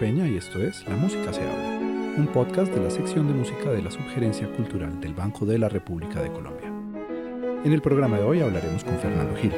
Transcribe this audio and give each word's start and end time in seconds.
Y 0.00 0.36
esto 0.36 0.62
es 0.62 0.86
La 0.86 0.94
Música 0.94 1.32
se 1.32 1.40
habla, 1.40 1.80
un 2.16 2.28
podcast 2.32 2.72
de 2.72 2.80
la 2.80 2.88
sección 2.88 3.26
de 3.26 3.34
música 3.34 3.72
de 3.72 3.82
la 3.82 3.90
Subgerencia 3.90 4.48
Cultural 4.52 5.00
del 5.00 5.12
Banco 5.12 5.44
de 5.44 5.58
la 5.58 5.68
República 5.68 6.22
de 6.22 6.30
Colombia. 6.30 6.72
En 7.64 7.72
el 7.72 7.82
programa 7.82 8.16
de 8.16 8.22
hoy 8.22 8.40
hablaremos 8.40 8.84
con 8.84 8.96
Fernando 8.98 9.34
Gil. 9.34 9.52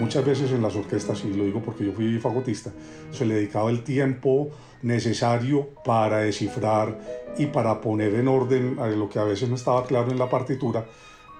Muchas 0.00 0.24
veces 0.24 0.52
en 0.52 0.62
las 0.62 0.74
orquestas, 0.74 1.22
y 1.26 1.34
lo 1.34 1.44
digo 1.44 1.60
porque 1.60 1.84
yo 1.84 1.92
fui 1.92 2.18
fagotista, 2.18 2.72
se 3.10 3.26
le 3.26 3.34
dedicaba 3.34 3.68
el 3.68 3.84
tiempo 3.84 4.48
necesario 4.80 5.68
para 5.84 6.20
descifrar 6.20 6.98
y 7.36 7.44
para 7.44 7.82
poner 7.82 8.14
en 8.14 8.26
orden 8.26 8.76
lo 8.98 9.10
que 9.10 9.18
a 9.18 9.24
veces 9.24 9.50
no 9.50 9.56
estaba 9.56 9.84
claro 9.84 10.10
en 10.10 10.18
la 10.18 10.30
partitura 10.30 10.86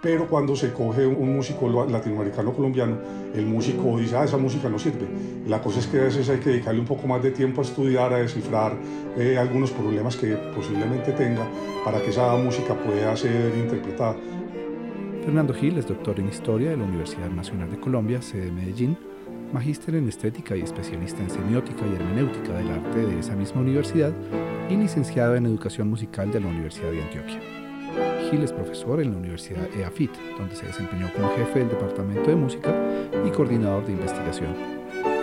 pero 0.00 0.28
cuando 0.28 0.54
se 0.54 0.72
coge 0.72 1.04
un 1.06 1.34
músico 1.34 1.68
latinoamericano 1.86 2.52
colombiano, 2.52 2.98
el 3.34 3.46
músico 3.46 3.98
dice, 3.98 4.16
ah, 4.16 4.24
esa 4.24 4.36
música 4.36 4.68
no 4.68 4.78
sirve. 4.78 5.06
La 5.46 5.60
cosa 5.60 5.80
es 5.80 5.86
que 5.86 5.98
a 5.98 6.04
veces 6.04 6.28
hay 6.28 6.38
que 6.38 6.50
dedicarle 6.50 6.80
un 6.80 6.86
poco 6.86 7.06
más 7.08 7.22
de 7.22 7.32
tiempo 7.32 7.60
a 7.60 7.64
estudiar, 7.64 8.12
a 8.12 8.18
descifrar 8.18 8.76
eh, 9.16 9.36
algunos 9.36 9.70
problemas 9.72 10.16
que 10.16 10.36
posiblemente 10.54 11.12
tenga 11.12 11.46
para 11.84 12.00
que 12.00 12.10
esa 12.10 12.36
música 12.36 12.74
pueda 12.74 13.16
ser 13.16 13.52
interpretada. 13.56 14.16
Fernando 15.24 15.52
Gil 15.52 15.76
es 15.78 15.86
doctor 15.86 16.18
en 16.20 16.28
Historia 16.28 16.70
de 16.70 16.76
la 16.76 16.84
Universidad 16.84 17.28
Nacional 17.30 17.70
de 17.70 17.80
Colombia, 17.80 18.22
sede 18.22 18.46
de 18.46 18.52
Medellín, 18.52 18.96
magíster 19.52 19.96
en 19.96 20.08
Estética 20.08 20.56
y 20.56 20.62
especialista 20.62 21.22
en 21.22 21.30
Semiótica 21.30 21.84
y 21.86 21.94
Hermenéutica 21.94 22.52
del 22.52 22.70
Arte 22.70 23.00
de 23.00 23.18
esa 23.18 23.34
misma 23.34 23.62
universidad 23.62 24.12
y 24.70 24.76
licenciado 24.76 25.34
en 25.36 25.46
Educación 25.46 25.90
Musical 25.90 26.30
de 26.30 26.40
la 26.40 26.46
Universidad 26.46 26.92
de 26.92 27.02
Antioquia. 27.02 27.67
Gil 28.30 28.42
es 28.42 28.52
profesor 28.52 29.00
en 29.00 29.12
la 29.12 29.18
Universidad 29.18 29.68
EAFIT, 29.76 30.10
donde 30.38 30.54
se 30.54 30.66
desempeñó 30.66 31.10
como 31.14 31.30
jefe 31.30 31.60
del 31.60 31.70
Departamento 31.70 32.30
de 32.30 32.36
Música 32.36 32.74
y 33.26 33.30
coordinador 33.30 33.86
de 33.86 33.92
investigación. 33.92 34.54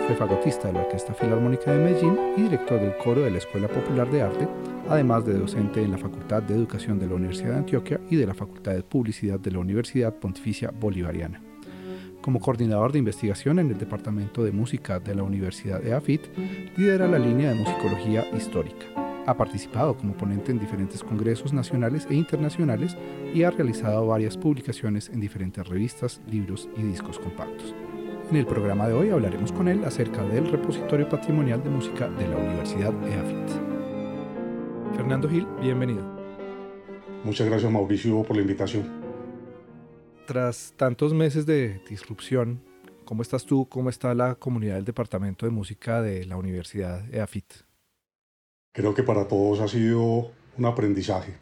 Fue 0.06 0.16
fagotista 0.16 0.68
de 0.68 0.74
la 0.74 0.82
Orquesta 0.82 1.14
Filarmónica 1.14 1.72
de 1.72 1.78
Medellín 1.78 2.16
y 2.36 2.42
director 2.42 2.80
del 2.80 2.96
coro 2.96 3.22
de 3.22 3.30
la 3.30 3.38
Escuela 3.38 3.68
Popular 3.68 4.10
de 4.10 4.22
Arte, 4.22 4.48
además 4.88 5.24
de 5.24 5.34
docente 5.34 5.82
en 5.82 5.90
la 5.90 5.98
Facultad 5.98 6.42
de 6.42 6.54
Educación 6.54 6.98
de 6.98 7.06
la 7.06 7.14
Universidad 7.14 7.50
de 7.50 7.58
Antioquia 7.58 8.00
y 8.08 8.16
de 8.16 8.26
la 8.26 8.34
Facultad 8.34 8.72
de 8.72 8.82
Publicidad 8.82 9.40
de 9.40 9.50
la 9.50 9.58
Universidad 9.58 10.14
Pontificia 10.14 10.70
Bolivariana. 10.70 11.40
Como 12.20 12.40
coordinador 12.40 12.92
de 12.92 12.98
investigación 12.98 13.58
en 13.58 13.70
el 13.70 13.78
Departamento 13.78 14.42
de 14.42 14.52
Música 14.52 14.98
de 14.98 15.14
la 15.14 15.22
Universidad 15.22 15.84
EAFIT, 15.86 16.22
lidera 16.76 17.06
la 17.06 17.18
línea 17.18 17.50
de 17.50 17.56
musicología 17.56 18.24
histórica. 18.36 19.05
Ha 19.26 19.36
participado 19.36 19.96
como 19.96 20.16
ponente 20.16 20.52
en 20.52 20.58
diferentes 20.60 21.02
congresos 21.02 21.52
nacionales 21.52 22.06
e 22.08 22.14
internacionales 22.14 22.96
y 23.34 23.42
ha 23.42 23.50
realizado 23.50 24.06
varias 24.06 24.36
publicaciones 24.36 25.08
en 25.08 25.20
diferentes 25.20 25.66
revistas, 25.66 26.20
libros 26.30 26.68
y 26.76 26.82
discos 26.82 27.18
compactos. 27.18 27.74
En 28.30 28.36
el 28.36 28.46
programa 28.46 28.86
de 28.86 28.94
hoy 28.94 29.10
hablaremos 29.10 29.50
con 29.50 29.66
él 29.66 29.84
acerca 29.84 30.22
del 30.22 30.50
repositorio 30.50 31.08
patrimonial 31.08 31.62
de 31.62 31.70
música 31.70 32.08
de 32.08 32.28
la 32.28 32.36
Universidad 32.36 32.92
EAFIT. 33.04 34.96
Fernando 34.96 35.28
Gil, 35.28 35.46
bienvenido. 35.60 36.02
Muchas 37.24 37.48
gracias 37.48 37.70
Mauricio 37.70 38.22
por 38.22 38.36
la 38.36 38.42
invitación. 38.42 38.88
Tras 40.26 40.72
tantos 40.76 41.12
meses 41.14 41.46
de 41.46 41.80
disrupción, 41.88 42.62
¿cómo 43.04 43.22
estás 43.22 43.44
tú? 43.44 43.68
¿Cómo 43.68 43.90
está 43.90 44.14
la 44.14 44.36
comunidad 44.36 44.76
del 44.76 44.84
Departamento 44.84 45.46
de 45.46 45.50
Música 45.50 46.00
de 46.00 46.24
la 46.26 46.36
Universidad 46.36 47.12
EAFIT? 47.12 47.65
Creo 48.76 48.92
que 48.92 49.02
para 49.02 49.26
todos 49.26 49.60
ha 49.60 49.68
sido 49.68 50.32
un 50.58 50.66
aprendizaje. 50.66 51.32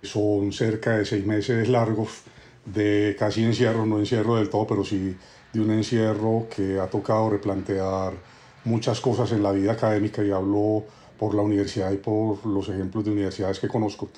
Son 0.00 0.52
cerca 0.52 0.96
de 0.96 1.04
seis 1.04 1.26
meses 1.26 1.68
largos 1.68 2.22
de 2.64 3.16
casi 3.18 3.42
encierro, 3.42 3.84
no 3.84 3.98
encierro 3.98 4.36
del 4.36 4.48
todo, 4.48 4.64
pero 4.64 4.84
sí 4.84 5.16
de 5.52 5.60
un 5.60 5.72
encierro 5.72 6.46
que 6.54 6.78
ha 6.78 6.86
tocado 6.86 7.30
replantear 7.30 8.12
muchas 8.64 9.00
cosas 9.00 9.32
en 9.32 9.42
la 9.42 9.50
vida 9.50 9.72
académica 9.72 10.22
y 10.22 10.30
hablo 10.30 10.84
por 11.18 11.34
la 11.34 11.42
universidad 11.42 11.90
y 11.90 11.96
por 11.96 12.46
los 12.46 12.68
ejemplos 12.68 13.04
de 13.04 13.10
universidades 13.10 13.58
que 13.58 13.66
conozco, 13.66 14.08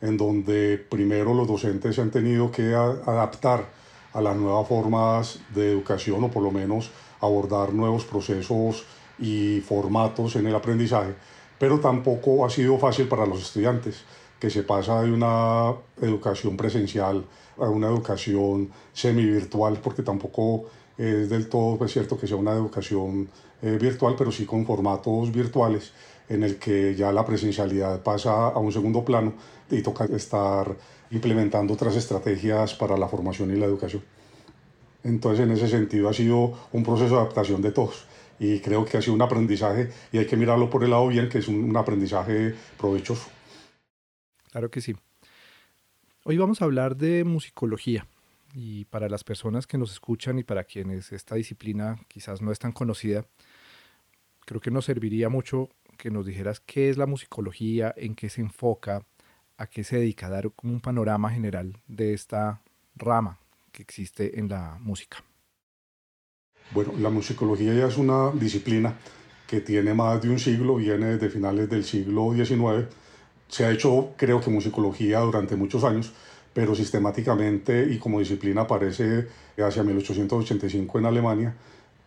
en 0.00 0.16
donde 0.16 0.78
primero 0.88 1.34
los 1.34 1.48
docentes 1.48 1.96
se 1.96 2.00
han 2.00 2.12
tenido 2.12 2.48
que 2.52 2.76
adaptar 2.76 3.66
a 4.12 4.20
las 4.20 4.36
nuevas 4.36 4.68
formas 4.68 5.40
de 5.52 5.72
educación 5.72 6.22
o 6.22 6.30
por 6.30 6.44
lo 6.44 6.52
menos 6.52 6.92
abordar 7.20 7.72
nuevos 7.72 8.04
procesos 8.04 8.84
y 9.18 9.60
formatos 9.66 10.36
en 10.36 10.46
el 10.46 10.54
aprendizaje 10.54 11.14
pero 11.58 11.80
tampoco 11.80 12.44
ha 12.44 12.50
sido 12.50 12.78
fácil 12.78 13.08
para 13.08 13.26
los 13.26 13.42
estudiantes, 13.42 14.04
que 14.38 14.50
se 14.50 14.62
pasa 14.62 15.02
de 15.02 15.12
una 15.12 15.74
educación 16.00 16.56
presencial 16.56 17.24
a 17.58 17.68
una 17.68 17.86
educación 17.86 18.70
semi-virtual, 18.92 19.78
porque 19.82 20.02
tampoco 20.02 20.66
es 20.98 21.28
del 21.28 21.48
todo 21.48 21.78
pues, 21.78 21.92
cierto 21.92 22.18
que 22.18 22.26
sea 22.26 22.36
una 22.36 22.52
educación 22.52 23.28
eh, 23.62 23.78
virtual, 23.80 24.14
pero 24.16 24.30
sí 24.30 24.44
con 24.44 24.66
formatos 24.66 25.32
virtuales 25.32 25.92
en 26.28 26.42
el 26.42 26.58
que 26.58 26.94
ya 26.94 27.12
la 27.12 27.24
presencialidad 27.24 28.02
pasa 28.02 28.48
a 28.48 28.58
un 28.58 28.72
segundo 28.72 29.04
plano 29.04 29.34
y 29.70 29.82
toca 29.82 30.04
estar 30.06 30.74
implementando 31.10 31.74
otras 31.74 31.96
estrategias 31.96 32.74
para 32.74 32.96
la 32.96 33.08
formación 33.08 33.50
y 33.50 33.56
la 33.56 33.66
educación. 33.66 34.02
Entonces, 35.04 35.44
en 35.44 35.52
ese 35.52 35.68
sentido, 35.68 36.08
ha 36.08 36.14
sido 36.14 36.52
un 36.72 36.82
proceso 36.82 37.14
de 37.14 37.20
adaptación 37.20 37.60
de 37.60 37.72
todos 37.72 38.06
y 38.38 38.60
creo 38.60 38.84
que 38.84 38.96
ha 38.96 39.02
sido 39.02 39.14
un 39.14 39.22
aprendizaje 39.22 39.90
y 40.12 40.18
hay 40.18 40.26
que 40.26 40.36
mirarlo 40.36 40.70
por 40.70 40.84
el 40.84 40.90
lado 40.90 41.08
bien, 41.08 41.28
que 41.28 41.38
es 41.38 41.48
un, 41.48 41.76
aprendizaje 41.76 42.54
provechoso. 42.78 43.28
Claro 44.50 44.70
que 44.70 44.80
sí. 44.80 44.94
Hoy 46.24 46.38
vamos 46.38 46.62
a 46.62 46.64
hablar 46.64 46.96
de 46.96 47.24
musicología 47.24 48.06
y 48.54 48.84
para 48.86 49.08
las 49.08 49.24
personas 49.24 49.66
que 49.66 49.78
nos 49.78 49.92
escuchan 49.92 50.38
y 50.38 50.44
para 50.44 50.64
quienes 50.64 51.12
esta 51.12 51.34
disciplina 51.34 51.96
quizás 52.08 52.40
no 52.40 52.52
es 52.52 52.58
tan 52.58 52.72
conocida, 52.72 53.26
creo 54.46 54.60
que 54.60 54.70
nos 54.70 54.84
serviría 54.84 55.28
mucho 55.28 55.68
que 55.98 56.10
nos 56.10 56.26
dijeras 56.26 56.60
qué 56.60 56.88
es 56.88 56.96
la 56.96 57.06
musicología, 57.06 57.92
en 57.96 58.14
qué 58.14 58.28
se 58.28 58.40
enfoca, 58.40 59.04
a 59.56 59.66
qué 59.66 59.84
se 59.84 59.96
dedica, 59.98 60.28
dar 60.28 60.50
un 60.62 60.80
panorama 60.80 61.30
general 61.30 61.78
de 61.86 62.14
esta 62.14 62.62
rama 62.96 63.38
que 63.72 63.82
existe 63.82 64.38
en 64.38 64.48
la 64.48 64.78
música. 64.80 65.22
Bueno, 66.74 66.92
la 66.98 67.08
musicología 67.08 67.72
ya 67.72 67.86
es 67.86 67.96
una 67.98 68.32
disciplina 68.32 68.96
que 69.46 69.60
tiene 69.60 69.94
más 69.94 70.20
de 70.20 70.28
un 70.28 70.40
siglo, 70.40 70.74
viene 70.74 71.06
desde 71.06 71.30
finales 71.30 71.70
del 71.70 71.84
siglo 71.84 72.32
XIX. 72.34 72.88
Se 73.46 73.64
ha 73.64 73.70
hecho, 73.70 74.14
creo 74.16 74.40
que, 74.40 74.50
musicología 74.50 75.20
durante 75.20 75.54
muchos 75.54 75.84
años, 75.84 76.12
pero 76.52 76.74
sistemáticamente 76.74 77.86
y 77.92 77.98
como 77.98 78.18
disciplina 78.18 78.62
aparece 78.62 79.28
hacia 79.56 79.84
1885 79.84 80.98
en 80.98 81.06
Alemania 81.06 81.54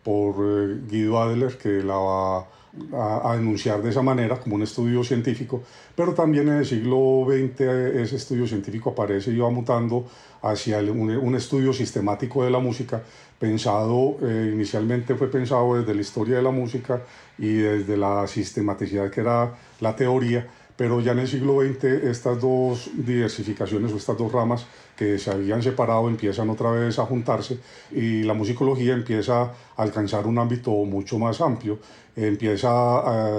por 0.08 0.36
eh, 0.40 0.80
Guido 0.90 1.22
Adler, 1.22 1.58
que 1.58 1.84
la 1.84 1.98
va 1.98 2.48
a, 2.94 3.36
enunciar 3.36 3.82
de 3.82 3.90
esa 3.90 4.02
manera 4.02 4.40
como 4.40 4.56
un 4.56 4.64
estudio 4.64 5.04
científico, 5.04 5.64
pero 5.98 6.14
también 6.14 6.48
en 6.48 6.60
el 6.60 6.66
siglo 6.66 7.26
XX 7.28 7.60
ese 8.04 8.16
estudio 8.16 8.48
científico 8.48 8.92
aparece 8.92 9.32
y 9.32 9.38
va 9.38 9.50
mutando 9.50 10.08
hacia 10.42 10.80
un, 10.80 11.36
estudio 11.36 11.74
sistemático 11.74 12.46
de 12.46 12.52
la 12.52 12.60
música, 12.60 13.04
pensado, 13.38 14.16
eh, 14.22 14.52
inicialmente 14.54 15.14
fue 15.16 15.30
pensado 15.30 15.76
desde 15.76 15.94
la 15.94 16.02
historia 16.02 16.38
de 16.38 16.44
la 16.44 16.52
música 16.52 17.02
y 17.38 17.56
desde 17.56 17.98
la 17.98 18.28
sistematicidad 18.28 19.12
que 19.12 19.20
era 19.20 19.58
la 19.82 19.94
teoría, 19.94 20.48
pero 20.78 21.02
ya 21.02 21.12
en 21.12 21.20
el 21.20 21.28
siglo 21.28 21.62
XX 21.62 21.84
estas 22.06 22.40
dos 22.40 22.90
diversificaciones 22.94 23.92
o 23.92 23.98
estas 23.98 24.18
dos 24.18 24.32
ramas 24.32 24.66
que 24.96 25.18
se 25.18 25.32
habían 25.32 25.62
separado 25.62 26.08
empiezan 26.08 26.50
otra 26.50 26.72
vez 26.72 27.00
a 27.00 27.06
juntarse 27.06 27.60
y 27.92 28.24
la 28.24 28.34
musicología 28.34 28.94
empieza 28.94 29.42
a 29.42 29.54
alcanzar 29.76 30.28
un 30.28 30.38
ámbito 30.38 30.72
mucho 30.72 31.20
más 31.20 31.42
amplio, 31.42 31.80
empieza 32.16 32.70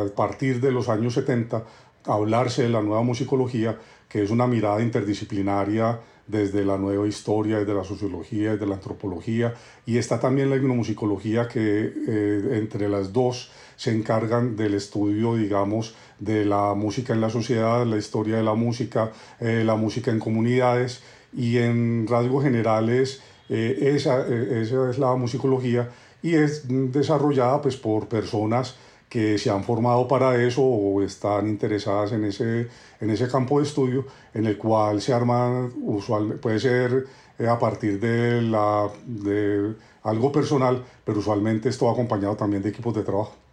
a 0.03 0.09
partir 0.15 0.60
de 0.60 0.72
los 0.72 0.88
años 0.88 1.15
70 1.15 1.64
a 2.05 2.12
hablarse 2.12 2.64
de 2.64 2.70
la 2.70 2.82
nueva 2.82 3.02
musicología, 3.02 3.79
que 4.08 4.23
es 4.23 4.31
una 4.31 4.46
mirada 4.46 4.81
interdisciplinaria 4.82 6.00
desde 6.26 6.64
la 6.64 6.76
nueva 6.76 7.06
historia, 7.06 7.58
desde 7.58 7.75
la 7.75 7.84
sociología, 7.84 8.52
desde 8.52 8.67
la 8.67 8.75
antropología, 8.75 9.55
y 9.87 9.96
está 9.96 10.20
también 10.20 10.50
la 10.50 10.56
etnomusicología 10.56 11.49
que 11.49 11.93
eh, 12.06 12.58
entre 12.58 12.88
las 12.88 13.12
dos 13.12 13.50
se 13.79 13.91
encargan 13.93 14.55
del 14.57 14.75
estudio, 14.75 15.37
digamos, 15.37 15.95
de 16.19 16.45
la 16.45 16.75
música 16.75 17.15
en 17.15 17.23
la 17.23 17.31
sociedad, 17.31 17.87
la 17.87 17.97
historia 17.97 18.37
de 18.37 18.43
la 18.43 18.53
música, 18.53 19.13
eh, 19.41 19.63
la 19.65 19.77
música 19.77 20.11
en 20.11 20.19
comunidades, 20.19 21.01
y 21.33 21.59
en 21.59 22.07
rasgos 22.09 22.45
generales 22.45 23.23
eh, 23.49 23.93
esa, 23.95 24.27
esa 24.27 24.91
es 24.91 24.99
la 24.99 25.15
musicología 25.15 25.89
y 26.23 26.35
es 26.35 26.65
desarrollada 26.67 27.61
pues 27.63 27.77
por 27.77 28.09
personas 28.09 28.77
que 29.09 29.39
se 29.39 29.51
han 29.51 29.65
formado 29.65 30.07
para 30.07 30.43
eso 30.43 30.63
o 30.63 31.03
están 31.03 31.49
interesadas 31.49 32.13
en 32.13 32.25
ese, 32.25 32.69
en 33.01 33.11
ese 33.11 33.29
campo 33.29 33.59
de 33.59 33.67
estudio 33.67 34.07
en 34.35 34.47
el 34.47 34.59
cual 34.59 35.01
se 35.01 35.15
arman 35.15 35.73
usualmente, 35.83 36.43
puede 36.43 36.61
ser 36.61 37.07
eh, 37.39 37.49
a 37.49 37.59
partir 37.59 37.99
de, 38.01 38.43
la, 38.43 38.91
de 39.07 39.75
algo 40.03 40.31
personal, 40.31 40.85
pero 41.05 41.21
usualmente 41.21 41.71
esto 41.71 41.89
acompañado 41.89 42.37
también 42.37 42.63
de 42.63 42.69
equipos 42.69 42.95
de 42.95 43.03
trabajo. 43.03 43.48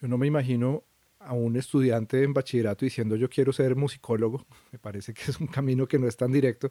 Yo 0.00 0.08
no 0.08 0.18
me 0.18 0.26
imagino 0.26 0.84
a 1.18 1.32
un 1.32 1.56
estudiante 1.56 2.22
en 2.22 2.32
bachillerato 2.32 2.84
diciendo 2.84 3.16
yo 3.16 3.28
quiero 3.28 3.52
ser 3.52 3.76
musicólogo. 3.76 4.46
Me 4.72 4.78
parece 4.78 5.12
que 5.12 5.30
es 5.30 5.40
un 5.40 5.46
camino 5.46 5.86
que 5.86 5.98
no 5.98 6.06
es 6.06 6.16
tan 6.16 6.32
directo. 6.32 6.70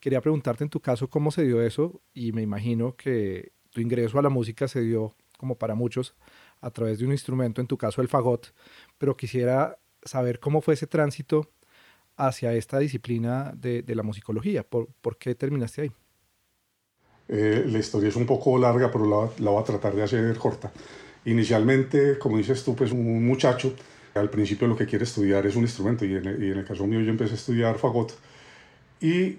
Quería 0.00 0.20
preguntarte 0.20 0.64
en 0.64 0.70
tu 0.70 0.80
caso 0.80 1.08
cómo 1.08 1.30
se 1.30 1.44
dio 1.44 1.62
eso 1.62 2.02
y 2.12 2.32
me 2.32 2.42
imagino 2.42 2.96
que 2.96 3.52
tu 3.70 3.80
ingreso 3.80 4.18
a 4.18 4.22
la 4.22 4.28
música 4.28 4.68
se 4.68 4.82
dio 4.82 5.14
como 5.38 5.56
para 5.56 5.74
muchos 5.74 6.14
a 6.60 6.70
través 6.70 6.98
de 6.98 7.04
un 7.04 7.12
instrumento, 7.12 7.60
en 7.60 7.66
tu 7.66 7.76
caso 7.76 8.00
el 8.00 8.08
fagot, 8.08 8.54
pero 8.98 9.16
quisiera 9.16 9.78
saber 10.02 10.38
cómo 10.38 10.60
fue 10.60 10.74
ese 10.74 10.86
tránsito 10.86 11.50
hacia 12.16 12.54
esta 12.54 12.78
disciplina 12.78 13.52
de, 13.56 13.82
la 13.88 14.02
musicología. 14.02 14.62
¿Por, 14.62 15.18
qué 15.18 15.34
terminaste 15.34 15.82
ahí? 15.82 15.92
Eh, 17.28 17.64
la 17.66 17.78
historia 17.78 18.08
es 18.08 18.16
un 18.16 18.26
poco 18.26 18.58
larga, 18.58 18.90
pero 18.90 19.04
la, 19.06 19.30
la, 19.38 19.50
voy 19.50 19.62
a 19.62 19.64
tratar 19.64 19.94
de 19.94 20.02
hacer 20.02 20.38
corta. 20.38 20.72
Inicialmente, 21.26 22.18
como 22.18 22.38
dices 22.38 22.62
tú, 22.64 22.76
pues 22.76 22.92
un 22.92 23.26
muchacho, 23.26 23.74
al 24.14 24.30
principio 24.30 24.68
lo 24.68 24.76
que 24.76 24.86
quiere 24.86 25.04
estudiar 25.04 25.46
es 25.46 25.56
un 25.56 25.62
instrumento, 25.62 26.04
y 26.04 26.14
en, 26.14 26.26
el, 26.26 26.42
y 26.42 26.50
en 26.50 26.58
el 26.58 26.64
caso 26.64 26.86
mío 26.86 27.00
yo 27.00 27.10
empecé 27.10 27.32
a 27.32 27.36
estudiar 27.36 27.78
fagot, 27.78 28.14
y 29.00 29.38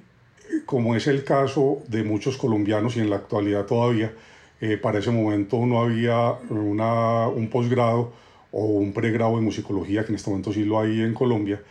como 0.65 0.95
es 0.95 1.07
el 1.07 1.23
caso 1.23 1.83
de 1.87 2.03
muchos 2.03 2.37
colombianos 2.37 2.97
y 2.97 2.99
en 2.99 3.09
la 3.09 3.17
actualidad 3.17 3.65
todavía, 3.65 4.13
eh, 4.61 4.77
para 4.77 4.99
ese 4.99 5.11
momento 5.11 5.65
no 5.65 5.81
había 5.81 6.31
una, 6.49 7.27
un 7.27 7.49
posgrado 7.49 8.13
o 8.51 8.65
un 8.65 8.93
pregrado 8.93 9.37
en 9.37 9.43
musicología, 9.43 10.03
que 10.03 10.09
en 10.09 10.15
este 10.15 10.29
momento 10.29 10.53
sí 10.53 10.63
lo 10.63 10.79
hay 10.79 11.01
en 11.01 11.13
Colombia, 11.13 11.61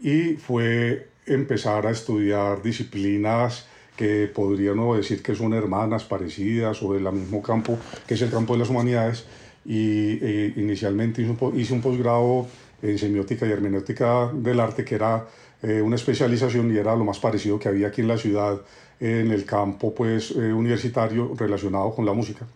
y 0.00 0.34
fue 0.34 1.08
empezar 1.26 1.86
a 1.86 1.90
estudiar 1.90 2.62
disciplinas 2.62 3.66
que 3.96 4.30
podríamos 4.32 4.96
decir 4.98 5.22
que 5.22 5.34
son 5.34 5.54
hermanas, 5.54 6.04
parecidas 6.04 6.82
o 6.82 6.92
del 6.92 7.10
mismo 7.12 7.42
campo, 7.42 7.78
que 8.06 8.14
es 8.14 8.22
el 8.22 8.30
campo 8.30 8.52
de 8.52 8.60
las 8.60 8.68
humanidades, 8.68 9.24
y 9.66 10.18
eh, 10.22 10.54
inicialmente 10.56 11.22
hice 11.22 11.30
un, 11.32 11.76
un 11.76 11.80
posgrado 11.82 12.46
en 12.82 12.98
semiótica 12.98 13.46
y 13.46 13.52
hermenéutica 13.52 14.30
del 14.32 14.60
arte, 14.60 14.84
que 14.84 14.94
era 14.94 15.26
eh, 15.62 15.80
una 15.80 15.96
especialización 15.96 16.72
y 16.72 16.78
era 16.78 16.94
lo 16.94 17.04
más 17.04 17.18
parecido 17.18 17.58
que 17.58 17.68
había 17.68 17.88
aquí 17.88 18.02
en 18.02 18.08
la 18.08 18.18
ciudad 18.18 18.60
en 19.00 19.30
el 19.30 19.44
campo 19.44 19.94
pues, 19.94 20.30
eh, 20.32 20.52
universitario 20.52 21.34
relacionado 21.36 21.94
con 21.94 22.04
la 22.04 22.12
música. 22.12 22.46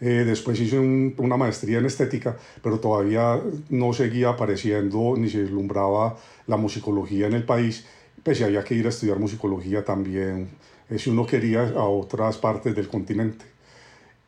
Eh, 0.00 0.24
después 0.24 0.60
hice 0.60 0.78
una 0.78 1.36
maestría 1.36 1.78
en 1.78 1.86
estética, 1.86 2.36
pero 2.62 2.78
todavía 2.78 3.40
no 3.68 3.92
seguía 3.92 4.30
apareciendo 4.30 5.14
ni 5.16 5.28
se 5.28 5.42
deslumbraba 5.42 6.16
la 6.46 6.56
musicología 6.56 7.26
en 7.26 7.32
el 7.32 7.44
país, 7.44 7.84
pues 8.22 8.40
había 8.42 8.62
que 8.62 8.76
ir 8.76 8.86
a 8.86 8.90
estudiar 8.90 9.18
musicología 9.18 9.84
también, 9.84 10.50
si 10.96 11.10
uno 11.10 11.26
quería, 11.26 11.62
a 11.70 11.84
otras 11.88 12.38
partes 12.38 12.76
del 12.76 12.86
continente. 12.88 13.44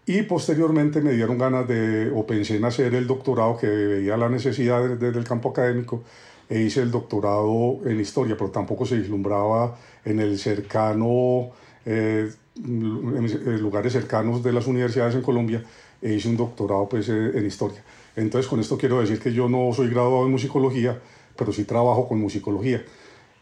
Y 0.07 0.23
posteriormente 0.23 1.01
me 1.01 1.13
dieron 1.13 1.39
ganas 1.39 1.69
de, 1.69 2.11
o 2.15 2.27
pensé 2.27 2.57
en 2.57 2.65
hacer 2.65 2.95
el 2.95 3.07
doctorado 3.07 3.57
que 3.57 3.69
veía 3.69 4.17
la 4.17 4.29
necesidad 4.29 4.89
desde 4.97 5.19
el 5.19 5.25
campo 5.25 5.51
académico 5.51 6.03
e 6.49 6.63
hice 6.63 6.83
el 6.83 6.91
doctorado 6.91 7.79
en 7.85 8.01
historia, 8.01 8.37
pero 8.37 8.51
tampoco 8.51 8.85
se 8.85 8.97
vislumbraba 8.97 9.77
en 10.05 10.19
el 10.19 10.37
cercano, 10.39 11.51
eh, 11.87 12.29
en 12.57 13.61
lugares 13.61 13.93
cercanos 13.93 14.43
de 14.43 14.53
las 14.53 14.67
universidades 14.67 15.15
en 15.15 15.23
Colombia, 15.23 15.63
e 16.03 16.15
hice 16.15 16.29
un 16.29 16.37
doctorado 16.37 16.89
pues, 16.89 17.09
eh, 17.09 17.31
en 17.35 17.47
historia. 17.47 17.83
Entonces 18.17 18.49
con 18.49 18.59
esto 18.59 18.77
quiero 18.77 19.01
decir 19.01 19.21
que 19.21 19.33
yo 19.33 19.49
no 19.49 19.73
soy 19.73 19.91
graduado 19.91 20.25
en 20.25 20.33
musicología, 20.33 20.99
pero 21.37 21.53
sí 21.53 21.65
trabajo 21.65 22.09
con 22.09 22.19
musicología. 22.19 22.83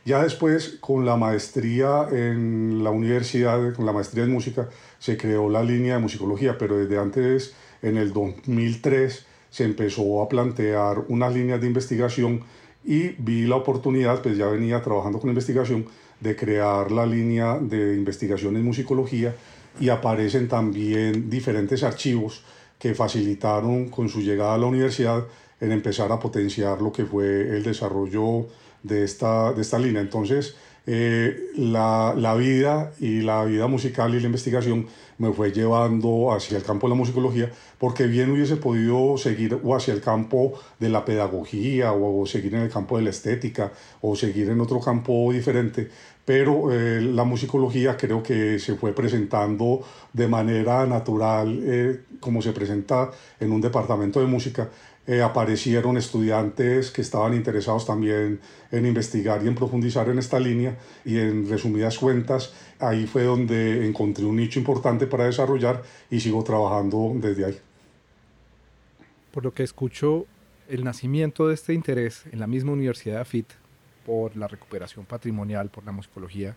Ya 0.09 0.23
después, 0.23 0.79
con 0.81 1.05
la 1.05 1.17
maestría 1.17 2.09
en 2.11 2.83
la 2.83 2.89
universidad, 2.89 3.75
con 3.75 3.85
la 3.85 3.93
maestría 3.93 4.25
en 4.25 4.33
música, 4.33 4.71
se 4.99 5.19
creó 5.19 5.51
la 5.51 5.63
línea 5.63 5.97
de 5.97 6.01
musicología, 6.01 6.57
pero 6.57 6.79
desde 6.79 6.99
antes, 6.99 7.53
en 7.83 7.99
el 7.99 8.15
2003, 8.15 9.27
se 9.51 9.65
empezó 9.65 10.23
a 10.23 10.29
plantear 10.31 11.05
unas 11.09 11.35
líneas 11.35 11.61
de 11.61 11.67
investigación 11.67 12.41
y 12.87 13.09
vi 13.19 13.47
la 13.47 13.57
oportunidad, 13.57 14.23
pues 14.23 14.39
ya 14.39 14.47
venía 14.47 14.81
trabajando 14.81 15.21
con 15.21 15.29
investigación, 15.29 15.85
de 16.21 16.35
crear 16.35 16.91
la 16.91 17.05
línea 17.05 17.59
de 17.59 17.95
investigación 17.95 18.57
en 18.57 18.65
musicología 18.65 19.37
y 19.79 19.91
aparecen 19.91 20.49
también 20.49 21.29
diferentes 21.29 21.83
archivos 21.83 22.45
que 22.79 22.95
facilitaron 22.95 23.91
con 23.91 24.09
su 24.09 24.23
llegada 24.23 24.55
a 24.55 24.59
la 24.59 24.69
universidad 24.69 25.27
en 25.61 25.71
empezar 25.71 26.11
a 26.13 26.19
potenciar 26.19 26.81
lo 26.81 26.93
que 26.93 27.05
fue 27.05 27.43
el 27.43 27.63
desarrollo 27.63 28.47
de 28.83 29.05
esta, 29.05 29.53
de 29.53 29.63
esta 29.63 29.79
línea. 29.79 30.01
Entonces, 30.01 30.57
eh, 30.87 31.51
la, 31.57 32.15
la, 32.17 32.35
vida 32.35 32.93
y 32.99 33.21
la 33.21 33.45
vida 33.45 33.67
musical 33.67 34.15
y 34.15 34.21
la 34.21 34.27
investigación 34.27 34.87
me 35.19 35.33
fue 35.33 35.53
llevando 35.53 36.33
hacia 36.33 36.57
el 36.57 36.63
campo 36.63 36.87
de 36.87 36.95
la 36.95 36.97
musicología, 36.97 37.51
porque 37.79 38.07
bien 38.07 38.31
hubiese 38.31 38.57
podido 38.57 39.19
seguir 39.19 39.61
o 39.63 39.77
hacia 39.77 39.93
el 39.93 40.01
campo 40.01 40.55
de 40.79 40.89
la 40.89 41.05
pedagogía 41.05 41.93
o, 41.93 42.25
seguir 42.25 42.55
en 42.55 42.63
el 42.63 42.71
campo 42.71 42.97
de 42.97 43.03
la 43.03 43.11
estética 43.11 43.71
o 44.01 44.17
seguir 44.17 44.49
en 44.49 44.61
otro 44.61 44.81
campo 44.81 45.31
diferente, 45.33 45.91
pero 46.25 46.73
eh, 46.73 47.01
la 47.01 47.25
musicología 47.25 47.97
creo 47.97 48.23
que 48.23 48.59
se 48.59 48.75
fue 48.77 48.93
presentando 48.95 49.83
de 50.13 50.29
manera 50.29 50.87
natural, 50.87 51.61
eh, 51.65 52.01
como 52.21 52.41
se 52.41 52.53
presenta 52.53 53.11
en 53.41 53.53
un 53.53 53.61
departamento 53.61 54.21
de 54.21 54.27
música, 54.27 54.71
eh, 55.09 55.23
aparecieron 55.23 55.97
estudiantes 55.97 56.91
que 56.91 57.01
estaban 57.01 57.33
interesados 57.33 57.87
también 57.87 58.41
en 58.71 58.85
investigar 58.85 59.43
y 59.43 59.49
en 59.49 59.55
profundizar 59.55 60.07
en 60.11 60.19
esta 60.19 60.39
línea 60.39 60.77
y 61.03 61.17
en 61.17 61.49
resumidas 61.49 61.97
cuentas 61.97 62.53
ahí 62.79 63.07
fue 63.07 63.25
donde 63.25 63.87
encontré 63.87 64.27
un 64.27 64.37
nicho 64.37 64.59
importante 64.59 65.07
para 65.07 65.25
desarrollar 65.25 65.83
y 66.11 66.21
sigo 66.21 66.45
trabajando 66.45 67.15
desde 67.15 67.47
ahí. 67.47 67.59
Por 69.33 69.45
lo 69.45 69.55
que 69.55 69.63
escucho, 69.63 70.27
el 70.69 70.85
nacimiento 70.85 71.49
de 71.49 71.55
este 71.55 71.73
interés 71.73 72.25
en 72.31 72.39
la 72.39 72.47
misma 72.47 72.73
Universidad 72.73 73.15
de 73.15 73.21
AFIT 73.23 73.49
por 74.05 74.37
la 74.37 74.47
recuperación 74.47 75.07
patrimonial, 75.07 75.71
por 75.71 75.85
la 75.85 75.93
musicología, 75.93 76.55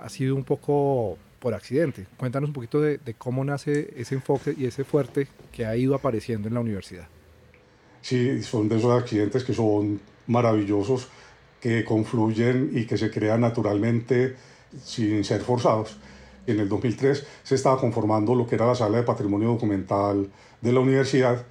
ha 0.00 0.08
sido 0.10 0.36
un 0.36 0.44
poco 0.44 1.18
por 1.40 1.54
accidente. 1.54 2.06
Cuéntanos 2.18 2.50
un 2.50 2.54
poquito 2.54 2.80
de, 2.80 2.98
de, 2.98 3.14
cómo 3.14 3.44
nace 3.44 3.92
ese 3.96 4.14
enfoque 4.14 4.54
y 4.56 4.66
ese 4.66 4.84
fuerte 4.84 5.26
que 5.50 5.66
ha 5.66 5.76
ido 5.76 5.96
apareciendo 5.96 6.46
en 6.46 6.54
la 6.54 6.60
universidad. 6.60 7.08
Sí, 8.06 8.40
son 8.44 8.68
de 8.68 8.76
esos 8.76 8.92
accidentes 8.92 9.42
que 9.42 9.52
son 9.52 10.00
maravillosos, 10.28 11.08
que 11.60 11.84
confluyen 11.84 12.70
y 12.72 12.86
que 12.86 12.96
se 12.96 13.10
crean 13.10 13.40
naturalmente 13.40 14.36
sin 14.84 15.24
ser 15.24 15.40
forzados. 15.40 15.96
En 16.46 16.60
el 16.60 16.68
2003 16.68 17.26
se 17.42 17.56
estaba 17.56 17.80
conformando 17.80 18.36
lo 18.36 18.46
que 18.46 18.54
era 18.54 18.64
la 18.64 18.76
sala 18.76 18.98
de 18.98 19.02
patrimonio 19.02 19.48
documental 19.48 20.30
de 20.60 20.72
la 20.72 20.78
universidad 20.78 21.46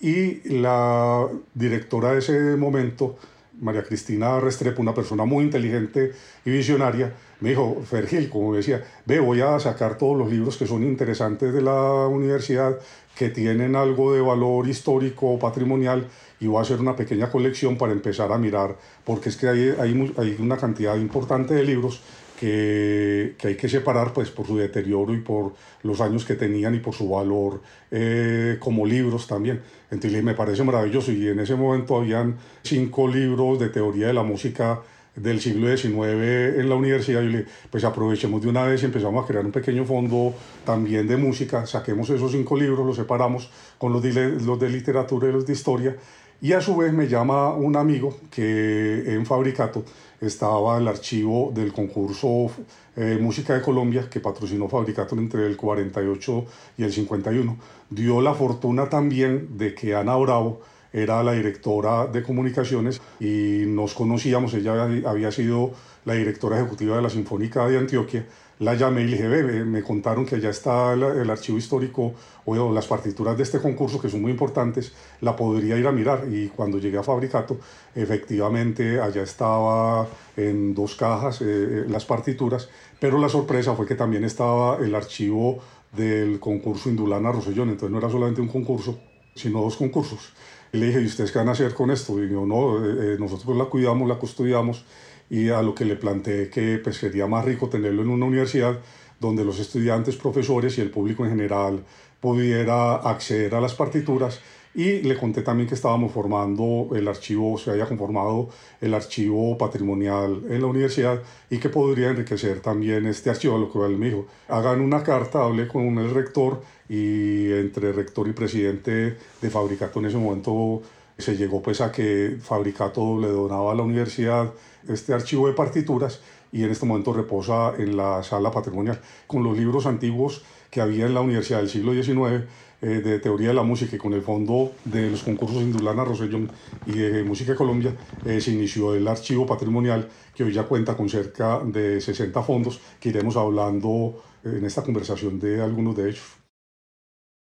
y 0.00 0.48
la 0.60 1.26
directora 1.54 2.12
de 2.12 2.18
ese 2.20 2.56
momento, 2.56 3.18
María 3.60 3.82
Cristina 3.82 4.38
Restrepo, 4.40 4.82
una 4.82 4.94
persona 4.94 5.24
muy 5.24 5.44
inteligente 5.44 6.12
y 6.44 6.50
visionaria, 6.50 7.12
me 7.40 7.50
dijo, 7.50 7.82
Fergil, 7.84 8.28
como 8.28 8.54
decía, 8.54 8.84
ve, 9.06 9.20
voy 9.20 9.40
a 9.40 9.58
sacar 9.58 9.98
todos 9.98 10.16
los 10.16 10.30
libros 10.30 10.56
que 10.56 10.66
son 10.66 10.82
interesantes 10.82 11.52
de 11.52 11.62
la 11.62 12.06
universidad, 12.06 12.78
que 13.16 13.30
tienen 13.30 13.74
algo 13.74 14.12
de 14.12 14.20
valor 14.20 14.68
histórico 14.68 15.32
o 15.32 15.38
patrimonial, 15.38 16.06
y 16.40 16.46
voy 16.46 16.58
a 16.58 16.62
hacer 16.62 16.80
una 16.80 16.94
pequeña 16.94 17.30
colección 17.30 17.76
para 17.76 17.92
empezar 17.92 18.32
a 18.32 18.38
mirar, 18.38 18.76
porque 19.04 19.28
es 19.28 19.36
que 19.36 19.48
hay, 19.48 19.74
hay, 19.78 20.14
hay 20.16 20.36
una 20.38 20.56
cantidad 20.56 20.96
importante 20.96 21.54
de 21.54 21.64
libros 21.64 22.00
que, 22.38 23.34
que, 23.38 23.48
hay 23.48 23.56
que 23.56 23.68
separar 23.68 24.12
pues, 24.12 24.30
por 24.30 24.46
su 24.46 24.56
deterioro 24.56 25.12
y 25.12 25.20
por 25.20 25.54
los 25.82 26.00
años 26.00 26.24
que 26.24 26.34
tenían 26.34 26.74
y 26.74 26.78
por 26.78 26.94
su 26.94 27.08
valor 27.08 27.60
eh, 27.90 28.56
como 28.60 28.86
libros 28.86 29.26
también. 29.26 29.60
Entonces 29.90 30.22
me 30.22 30.34
parece 30.34 30.62
maravilloso. 30.62 31.12
Y 31.12 31.28
en 31.28 31.40
ese 31.40 31.56
momento 31.56 31.96
habían 31.96 32.36
cinco 32.62 33.08
libros 33.08 33.58
de 33.58 33.68
teoría 33.70 34.08
de 34.08 34.12
la 34.12 34.22
música 34.22 34.80
del 35.16 35.40
siglo 35.40 35.76
XIX 35.76 36.58
en 36.58 36.68
la 36.68 36.76
universidad, 36.76 37.22
y 37.22 37.28
le 37.28 37.46
pues 37.70 37.82
aprovechemos 37.82 38.40
de 38.40 38.48
una 38.48 38.64
vez 38.64 38.82
y 38.82 38.86
empezamos 38.86 39.24
a 39.24 39.26
crear 39.26 39.44
un 39.44 39.50
pequeño 39.50 39.84
fondo 39.84 40.32
también 40.64 41.08
de 41.08 41.16
música, 41.16 41.66
saquemos 41.66 42.08
esos 42.10 42.30
cinco 42.30 42.56
libros, 42.56 42.86
los 42.86 42.94
separamos 42.94 43.50
con 43.78 43.92
los 43.92 44.00
de, 44.00 44.12
los 44.12 44.60
de 44.60 44.68
literatura 44.68 45.28
y 45.28 45.32
los 45.32 45.44
de 45.44 45.52
historia, 45.54 45.96
y 46.40 46.52
a 46.52 46.60
su 46.60 46.76
vez 46.76 46.92
me 46.92 47.08
llama 47.08 47.52
un 47.52 47.74
amigo 47.74 48.16
que 48.30 49.12
en 49.12 49.26
Fabricato 49.26 49.84
estaba 50.20 50.78
el 50.78 50.88
archivo 50.88 51.52
del 51.54 51.72
concurso 51.72 52.50
eh, 52.96 53.18
Música 53.20 53.54
de 53.54 53.62
Colombia 53.62 54.08
que 54.10 54.20
patrocinó 54.20 54.68
Fabricato 54.68 55.14
entre 55.16 55.46
el 55.46 55.56
48 55.56 56.44
y 56.78 56.82
el 56.82 56.92
51. 56.92 57.56
Dio 57.90 58.20
la 58.20 58.34
fortuna 58.34 58.88
también 58.88 59.56
de 59.56 59.74
que 59.74 59.94
Ana 59.94 60.16
Bravo 60.16 60.60
era 60.92 61.22
la 61.22 61.32
directora 61.32 62.06
de 62.06 62.22
comunicaciones 62.22 63.00
y 63.20 63.64
nos 63.66 63.94
conocíamos, 63.94 64.54
ella 64.54 64.84
había 65.06 65.30
sido 65.30 65.72
la 66.04 66.14
directora 66.14 66.58
ejecutiva 66.58 66.96
de 66.96 67.02
la 67.02 67.10
Sinfónica 67.10 67.68
de 67.68 67.78
Antioquia, 67.78 68.26
la 68.60 68.74
llamé 68.74 69.02
y 69.02 69.04
le 69.04 69.12
dije, 69.12 69.28
ve, 69.28 69.64
me 69.64 69.82
contaron 69.82 70.26
que 70.26 70.36
allá 70.36 70.50
está 70.50 70.92
el, 70.92 71.30
archivo 71.30 71.58
histórico 71.58 72.14
o 72.44 72.72
las 72.72 72.86
partituras 72.86 73.36
de 73.36 73.42
este 73.42 73.60
concurso 73.60 74.00
que 74.00 74.08
son 74.08 74.22
muy 74.22 74.32
importantes, 74.32 74.92
la 75.20 75.36
podría 75.36 75.76
ir 75.76 75.86
a 75.86 75.92
mirar. 75.92 76.24
Y 76.30 76.48
cuando 76.48 76.78
llegué 76.78 76.98
a 76.98 77.02
Fabricato, 77.02 77.58
efectivamente 77.94 79.00
allá 79.00 79.22
estaba 79.22 80.08
en 80.36 80.74
dos 80.74 80.96
cajas 80.96 81.40
eh, 81.40 81.44
eh, 81.46 81.84
las 81.88 82.04
partituras, 82.04 82.68
pero 82.98 83.18
la 83.18 83.28
sorpresa 83.28 83.74
fue 83.74 83.86
que 83.86 83.94
también 83.94 84.24
estaba 84.24 84.78
el 84.78 84.94
archivo 84.94 85.58
del 85.92 86.40
concurso 86.40 86.88
Indulana 86.88 87.30
Rosellón, 87.30 87.70
entonces 87.70 87.90
no 87.90 87.98
era 87.98 88.10
solamente 88.10 88.40
un 88.40 88.48
concurso, 88.48 88.98
sino 89.34 89.60
dos 89.60 89.76
concursos. 89.76 90.32
Y 90.72 90.78
le 90.78 90.86
dije, 90.86 91.00
¿y 91.00 91.06
ustedes 91.06 91.32
qué 91.32 91.38
van 91.38 91.48
a 91.48 91.52
hacer 91.52 91.74
con 91.74 91.90
esto? 91.90 92.22
Y 92.22 92.28
yo, 92.28 92.44
no, 92.44 92.84
eh, 92.84 93.16
nosotros 93.18 93.56
la 93.56 93.66
cuidamos, 93.66 94.08
la 94.08 94.16
custodiamos 94.16 94.84
y 95.30 95.50
a 95.50 95.62
lo 95.62 95.74
que 95.74 95.84
le 95.84 95.96
planteé 95.96 96.48
que 96.50 96.78
pues, 96.78 96.96
sería 96.96 97.26
más 97.26 97.44
rico 97.44 97.68
tenerlo 97.68 98.02
en 98.02 98.08
una 98.08 98.26
universidad 98.26 98.78
donde 99.20 99.44
los 99.44 99.58
estudiantes, 99.58 100.16
profesores 100.16 100.78
y 100.78 100.80
el 100.80 100.90
público 100.90 101.24
en 101.24 101.30
general 101.30 101.84
pudiera 102.20 102.96
acceder 102.96 103.54
a 103.54 103.60
las 103.60 103.74
partituras. 103.74 104.40
Y 104.74 105.02
le 105.02 105.16
conté 105.16 105.42
también 105.42 105.68
que 105.68 105.74
estábamos 105.74 106.12
formando 106.12 106.90
el 106.94 107.08
archivo, 107.08 107.58
se 107.58 107.70
había 107.70 107.86
conformado 107.86 108.50
el 108.80 108.94
archivo 108.94 109.58
patrimonial 109.58 110.42
en 110.48 110.60
la 110.60 110.66
universidad 110.68 111.20
y 111.50 111.58
que 111.58 111.68
podría 111.68 112.10
enriquecer 112.10 112.60
también 112.60 113.06
este 113.06 113.30
archivo, 113.30 113.58
lo 113.58 113.72
que 113.72 113.78
él 113.80 113.96
me 113.96 114.06
dijo, 114.06 114.26
hagan 114.46 114.80
una 114.80 115.02
carta, 115.02 115.42
hablé 115.42 115.66
con 115.66 115.98
el 115.98 116.10
rector 116.10 116.62
y 116.88 117.50
entre 117.52 117.92
rector 117.92 118.28
y 118.28 118.32
presidente 118.32 119.16
de 119.40 119.50
Fabricato 119.50 119.98
en 119.98 120.06
ese 120.06 120.16
momento 120.16 120.82
se 121.18 121.36
llegó 121.36 121.60
pues 121.60 121.80
a 121.80 121.90
que 121.90 122.38
Fabricato 122.40 123.18
le 123.18 123.28
donaba 123.28 123.72
a 123.72 123.74
la 123.74 123.82
universidad 123.82 124.52
este 124.88 125.12
archivo 125.12 125.48
de 125.48 125.52
partituras 125.52 126.20
y 126.52 126.64
en 126.64 126.70
este 126.70 126.86
momento 126.86 127.12
reposa 127.12 127.74
en 127.76 127.96
la 127.96 128.22
sala 128.22 128.50
patrimonial 128.50 129.00
con 129.26 129.42
los 129.42 129.56
libros 129.58 129.86
antiguos 129.86 130.42
que 130.70 130.80
había 130.80 131.06
en 131.06 131.14
la 131.14 131.20
universidad 131.20 131.58
del 131.58 131.68
siglo 131.68 131.92
XIX 131.92 132.44
eh, 132.80 132.86
de 132.86 133.18
teoría 133.18 133.48
de 133.48 133.54
la 133.54 133.64
música 133.64 133.96
y 133.96 133.98
con 133.98 134.12
el 134.12 134.22
fondo 134.22 134.72
de 134.84 135.10
los 135.10 135.24
concursos 135.24 135.60
Indulana 135.60 136.04
Rosellón 136.04 136.50
y 136.86 136.92
de 136.92 137.24
Música 137.24 137.56
Colombia 137.56 137.96
eh, 138.24 138.40
se 138.40 138.52
inició 138.52 138.94
el 138.94 139.08
archivo 139.08 139.44
patrimonial 139.44 140.08
que 140.34 140.44
hoy 140.44 140.52
ya 140.52 140.62
cuenta 140.62 140.96
con 140.96 141.08
cerca 141.08 141.60
de 141.64 142.00
60 142.00 142.40
fondos 142.42 142.80
que 143.00 143.08
iremos 143.08 143.36
hablando 143.36 144.22
en 144.44 144.64
esta 144.64 144.84
conversación 144.84 145.40
de 145.40 145.60
algunos 145.60 145.96
de 145.96 146.10
ellos. 146.10 146.36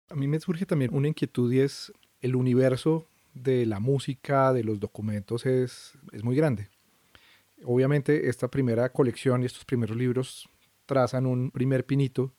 A 0.09 0.14
mí 0.14 0.26
me 0.26 0.40
surge 0.40 0.64
también 0.64 0.95
una 0.95 1.09
inquietud 1.09 1.52
y 1.52 1.61
es 1.61 1.92
el 2.21 2.37
universo 2.37 3.06
de 3.36 3.66
la 3.66 3.80
música, 3.80 4.52
de 4.52 4.64
los 4.64 4.80
documentos 4.80 5.46
es, 5.46 5.92
es 6.12 6.24
muy 6.24 6.36
grande. 6.36 6.68
Obviamente 7.64 8.28
esta 8.28 8.48
primera 8.48 8.90
colección 8.92 9.42
y 9.42 9.46
estos 9.46 9.64
primeros 9.64 9.96
libros 9.96 10.48
trazan 10.84 11.26
un 11.26 11.50
primer 11.50 11.86
pinito, 11.86 12.32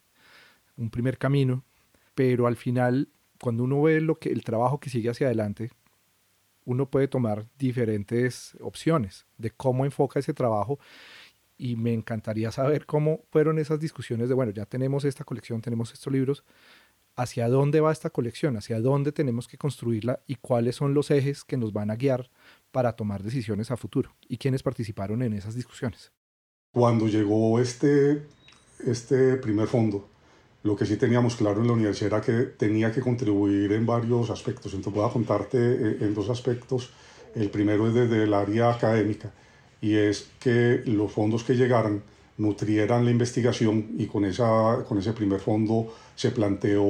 un 0.75 0.89
primer 0.89 1.17
camino 1.17 1.63
pero 2.17 2.47
al 2.47 2.55
final, 2.55 3.09
cuando 3.39 3.63
uno 3.63 3.79
ve 3.83 4.01
lo 4.01 4.17
que, 4.17 4.29
el 4.29 4.43
trabajo 4.43 4.79
que 4.79 4.89
sigue 4.89 5.11
hacia 5.11 5.27
adelante, 5.27 5.69
uno 6.65 6.89
puede 6.89 7.07
tomar 7.07 7.45
diferentes 7.59 8.57
opciones 8.59 9.27
de 9.37 9.51
cómo 9.51 9.85
enfoca 9.85 10.19
ese 10.19 10.33
trabajo 10.33 10.79
y 11.59 11.75
me 11.75 11.93
encantaría 11.93 12.51
saber 12.51 12.87
cómo 12.87 13.21
fueron 13.29 13.59
esas 13.59 13.79
discusiones 13.79 14.29
de, 14.29 14.33
bueno, 14.33 14.51
ya 14.51 14.65
tenemos 14.65 15.05
esta 15.05 15.25
colección, 15.25 15.61
tenemos 15.61 15.93
estos 15.93 16.11
libros, 16.11 16.43
hacia 17.17 17.49
dónde 17.49 17.81
va 17.81 17.91
esta 17.91 18.11
colección, 18.11 18.55
hacia 18.57 18.79
dónde 18.79 19.11
tenemos 19.11 19.47
que 19.47 19.57
construirla 19.57 20.21
y 20.27 20.35
cuáles 20.35 20.75
son 20.75 20.93
los 20.93 21.11
ejes 21.11 21.43
que 21.43 21.57
nos 21.57 21.73
van 21.73 21.89
a 21.89 21.95
guiar 21.95 22.29
para 22.71 22.93
tomar 22.93 23.23
decisiones 23.23 23.71
a 23.71 23.75
futuro 23.75 24.15
y 24.29 24.37
quiénes 24.37 24.61
participaron 24.63 25.23
en 25.23 25.33
esas 25.33 25.55
discusiones. 25.55 26.13
Cuando 26.71 27.07
llegó 27.07 27.59
este, 27.59 28.27
este 28.85 29.35
primer 29.37 29.67
fondo, 29.67 30.07
lo 30.61 30.75
que 30.75 30.85
sí 30.85 30.95
teníamos 30.97 31.35
claro 31.35 31.61
en 31.61 31.67
la 31.67 31.73
universidad 31.73 32.13
era 32.13 32.21
que 32.21 32.51
tenía 32.55 32.91
que 32.91 33.01
contribuir 33.01 33.71
en 33.71 33.85
varios 33.85 34.29
aspectos. 34.29 34.73
Entonces 34.73 34.93
voy 34.93 35.09
a 35.09 35.11
contarte 35.11 35.57
eh, 35.57 35.97
en 36.01 36.13
dos 36.13 36.29
aspectos. 36.29 36.91
El 37.33 37.49
primero 37.49 37.87
es 37.87 37.95
desde 37.95 38.23
el 38.23 38.33
área 38.33 38.71
académica 38.71 39.31
y 39.81 39.95
es 39.95 40.29
que 40.39 40.83
los 40.85 41.11
fondos 41.11 41.43
que 41.43 41.55
llegaran 41.55 42.03
nutrieran 42.37 43.03
la 43.03 43.11
investigación 43.11 43.95
y 43.97 44.05
con, 44.05 44.25
esa, 44.25 44.83
con 44.87 44.97
ese 44.99 45.13
primer 45.13 45.39
fondo 45.39 45.93
se 46.15 46.31
planteó 46.31 46.83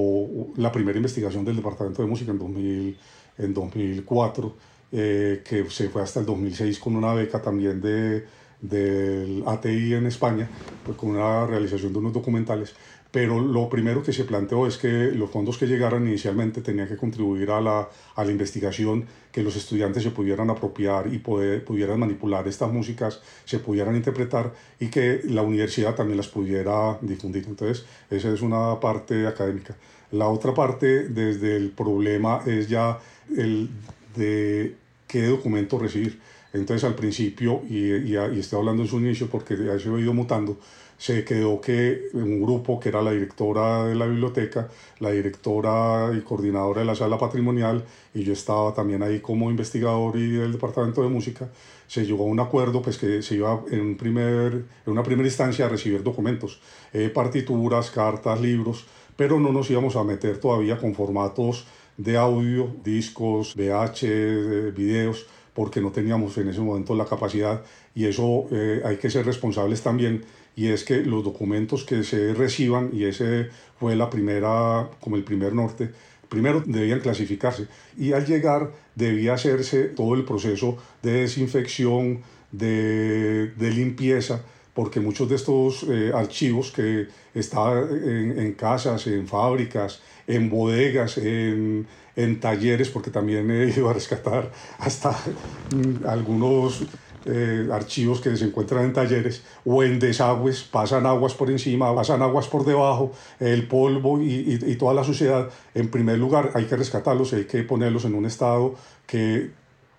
la 0.57 0.71
primera 0.71 0.97
investigación 0.97 1.45
del 1.45 1.55
Departamento 1.55 2.01
de 2.01 2.07
Música 2.07 2.31
en, 2.31 2.39
2000, 2.39 2.97
en 3.37 3.53
2004, 3.53 4.55
eh, 4.91 5.43
que 5.47 5.69
se 5.69 5.89
fue 5.89 6.01
hasta 6.01 6.19
el 6.19 6.25
2006 6.25 6.79
con 6.79 6.95
una 6.95 7.13
beca 7.13 7.41
también 7.41 7.81
de, 7.81 8.25
del 8.61 9.43
ATI 9.45 9.93
en 9.93 10.07
España, 10.07 10.49
pues 10.85 10.97
con 10.97 11.11
una 11.11 11.45
realización 11.45 11.93
de 11.93 11.99
unos 11.99 12.13
documentales 12.13 12.75
pero 13.11 13.39
lo 13.39 13.69
primero 13.69 14.03
que 14.03 14.11
se 14.11 14.25
planteó 14.25 14.67
es 14.67 14.77
que 14.77 15.11
los 15.11 15.29
fondos 15.29 15.57
que 15.57 15.65
llegaran 15.65 16.07
inicialmente 16.07 16.61
tenían 16.61 16.87
que 16.87 16.97
contribuir 16.97 17.51
a 17.51 17.61
la, 17.61 17.89
a 18.15 18.23
la 18.25 18.31
investigación, 18.31 19.05
que 19.31 19.43
los 19.43 19.55
estudiantes 19.55 20.03
se 20.03 20.11
pudieran 20.11 20.49
apropiar 20.49 21.11
y 21.13 21.19
poder, 21.19 21.63
pudieran 21.63 21.99
manipular 21.99 22.47
estas 22.47 22.71
músicas, 22.71 23.21
se 23.45 23.59
pudieran 23.59 23.95
interpretar 23.95 24.53
y 24.79 24.87
que 24.87 25.21
la 25.25 25.41
universidad 25.41 25.95
también 25.95 26.17
las 26.17 26.27
pudiera 26.27 26.97
difundir. 27.01 27.45
Entonces, 27.47 27.85
esa 28.09 28.33
es 28.33 28.41
una 28.41 28.79
parte 28.79 29.25
académica. 29.25 29.75
La 30.11 30.27
otra 30.27 30.53
parte, 30.53 31.09
desde 31.09 31.55
el 31.55 31.69
problema, 31.71 32.41
es 32.45 32.67
ya 32.67 32.99
el 33.35 33.69
de 34.15 34.75
qué 35.07 35.27
documento 35.27 35.79
recibir. 35.79 36.19
Entonces, 36.53 36.83
al 36.83 36.95
principio, 36.95 37.61
y, 37.69 37.93
y, 37.93 38.15
y 38.15 38.39
estoy 38.39 38.59
hablando 38.59 38.83
en 38.83 38.89
su 38.89 38.99
inicio 38.99 39.27
porque 39.27 39.53
ha 39.53 39.75
ido 39.99 40.13
mutando, 40.13 40.57
se 40.97 41.23
quedó 41.23 41.61
que 41.61 42.09
un 42.13 42.41
grupo 42.41 42.79
que 42.79 42.89
era 42.89 43.01
la 43.01 43.11
directora 43.11 43.85
de 43.85 43.95
la 43.95 44.07
biblioteca, 44.07 44.67
la 44.99 45.11
directora 45.11 46.11
y 46.17 46.21
coordinadora 46.21 46.81
de 46.81 46.87
la 46.87 46.95
sala 46.95 47.17
patrimonial, 47.17 47.83
y 48.13 48.23
yo 48.23 48.33
estaba 48.33 48.73
también 48.73 49.03
ahí 49.03 49.19
como 49.19 49.49
investigador 49.49 50.17
y 50.17 50.31
del 50.31 50.53
departamento 50.53 51.03
de 51.03 51.09
música, 51.09 51.49
se 51.87 52.05
llegó 52.05 52.23
a 52.23 52.27
un 52.27 52.39
acuerdo 52.39 52.81
pues 52.81 52.97
que 52.97 53.21
se 53.21 53.35
iba 53.35 53.63
en, 53.71 53.95
primer, 53.95 54.53
en 54.85 54.91
una 54.91 55.03
primera 55.03 55.27
instancia 55.27 55.65
a 55.65 55.69
recibir 55.69 56.03
documentos, 56.03 56.59
eh, 56.93 57.09
partituras, 57.09 57.91
cartas, 57.91 58.41
libros, 58.41 58.85
pero 59.15 59.39
no 59.39 59.51
nos 59.51 59.69
íbamos 59.69 59.95
a 59.95 60.03
meter 60.03 60.39
todavía 60.39 60.77
con 60.77 60.95
formatos 60.95 61.67
de 61.97 62.17
audio, 62.17 62.75
discos, 62.83 63.55
VH, 63.55 64.01
eh, 64.03 64.71
videos, 64.75 65.25
porque 65.53 65.81
no 65.81 65.91
teníamos 65.91 66.37
en 66.37 66.49
ese 66.49 66.61
momento 66.61 66.93
la 66.93 67.05
capacidad 67.05 67.63
y 67.95 68.05
eso 68.05 68.45
eh, 68.51 68.81
hay 68.85 68.97
que 68.97 69.09
ser 69.09 69.25
responsables 69.25 69.81
también 69.81 70.23
y 70.57 70.69
es 70.69 70.83
que 70.83 71.03
los 71.03 71.23
documentos 71.23 71.83
que 71.83 72.03
se 72.03 72.33
reciban, 72.33 72.89
y 72.91 73.05
ese 73.05 73.49
fue 73.79 73.95
la 73.95 74.09
primera, 74.09 74.89
como 74.99 75.15
el 75.15 75.23
primer 75.23 75.53
norte, 75.53 75.91
primero 76.29 76.63
debían 76.65 76.99
clasificarse. 76.99 77.67
Y 77.95 78.13
al 78.13 78.25
llegar 78.25 78.71
debía 78.95 79.35
hacerse 79.35 79.83
todo 79.83 80.15
el 80.15 80.25
proceso 80.25 80.75
de 81.03 81.11
desinfección, 81.11 82.23
de, 82.51 83.51
de 83.55 83.69
limpieza, 83.69 84.41
porque 84.73 84.99
muchos 84.99 85.29
de 85.29 85.35
estos 85.35 85.83
eh, 85.83 86.11
archivos 86.13 86.71
que 86.71 87.05
están 87.35 87.89
en, 87.91 88.39
en, 88.39 88.53
casas, 88.53 89.05
en 89.05 89.27
fábricas, 89.27 90.01
en 90.25 90.49
bodegas, 90.49 91.19
en, 91.19 91.85
en 92.15 92.39
talleres, 92.39 92.89
porque 92.89 93.11
también 93.11 93.51
he 93.51 93.69
ido 93.69 93.89
a 93.89 93.93
rescatar 93.93 94.51
hasta 94.79 95.11
mm, 95.11 96.07
algunos 96.07 96.83
eh, 97.29 97.67
archivos 97.71 98.21
que 98.21 98.35
se 98.37 98.45
encuentran 98.45 98.85
en 98.85 98.93
talleres 98.93 99.43
o 99.65 99.83
en 99.83 99.99
desagües, 99.99 100.63
pasan 100.63 101.05
aguas 101.05 101.33
por 101.33 101.51
encima, 101.51 101.93
pasan 101.93 102.21
aguas 102.21 102.47
por 102.47 102.65
debajo, 102.65 103.11
el 103.39 103.67
polvo 103.67 104.21
y, 104.21 104.59
y, 104.65 104.75
toda 104.75 104.93
la 104.93 105.03
suciedad. 105.03 105.49
En 105.73 105.89
primer 105.89 106.17
lugar, 106.17 106.51
hay 106.53 106.65
que 106.65 106.77
rescatarlos, 106.77 107.33
hay 107.33 107.45
que 107.45 107.63
ponerlos 107.63 108.05
en 108.05 108.15
un 108.15 108.25
estado 108.25 108.75
que 109.05 109.51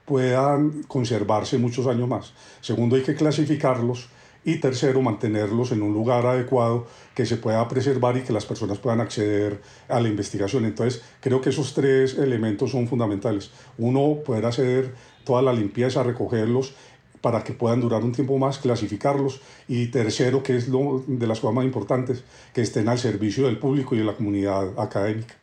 puedan 0.06 0.84
conservarse 0.84 1.58
muchos 1.58 1.86
años 1.86 2.08
más. 2.08 2.32
Segundo, 2.62 2.96
hay 2.96 3.02
que 3.02 3.14
clasificarlos. 3.14 4.08
Y 4.44 4.60
tercero, 4.60 5.02
mantenerlos 5.02 5.72
en 5.72 5.82
un 5.82 5.92
lugar 5.92 6.24
adecuado 6.24 6.86
que 7.14 7.26
se 7.26 7.36
pueda 7.36 7.68
preservar 7.68 8.16
y 8.16 8.22
que 8.22 8.32
las 8.32 8.46
personas 8.46 8.78
puedan 8.78 9.00
acceder 9.00 9.60
a 9.88 10.00
la 10.00 10.08
investigación. 10.08 10.64
Entonces, 10.64 11.02
creo 11.20 11.42
que 11.42 11.50
esos 11.50 11.74
tres 11.74 12.16
elementos 12.16 12.70
son 12.70 12.88
fundamentales. 12.88 13.50
Uno, 13.76 14.20
poder 14.24 14.46
hacer 14.46 14.94
toda 15.24 15.42
la 15.42 15.52
limpieza, 15.52 16.02
recogerlos 16.02 16.74
para 17.20 17.42
que 17.44 17.52
puedan 17.52 17.80
durar 17.80 18.02
un 18.02 18.12
tiempo 18.12 18.38
más, 18.38 18.58
clasificarlos 18.58 19.40
y 19.66 19.88
tercero, 19.88 20.42
que 20.42 20.56
es 20.56 20.68
lo 20.68 21.04
de 21.06 21.26
las 21.26 21.40
cosas 21.40 21.54
más 21.54 21.64
importantes, 21.64 22.24
que 22.54 22.62
estén 22.62 22.88
al 22.88 22.98
servicio 22.98 23.46
del 23.46 23.58
público 23.58 23.94
y 23.94 23.98
de 23.98 24.04
la 24.04 24.14
comunidad 24.14 24.78
académica. 24.78 25.34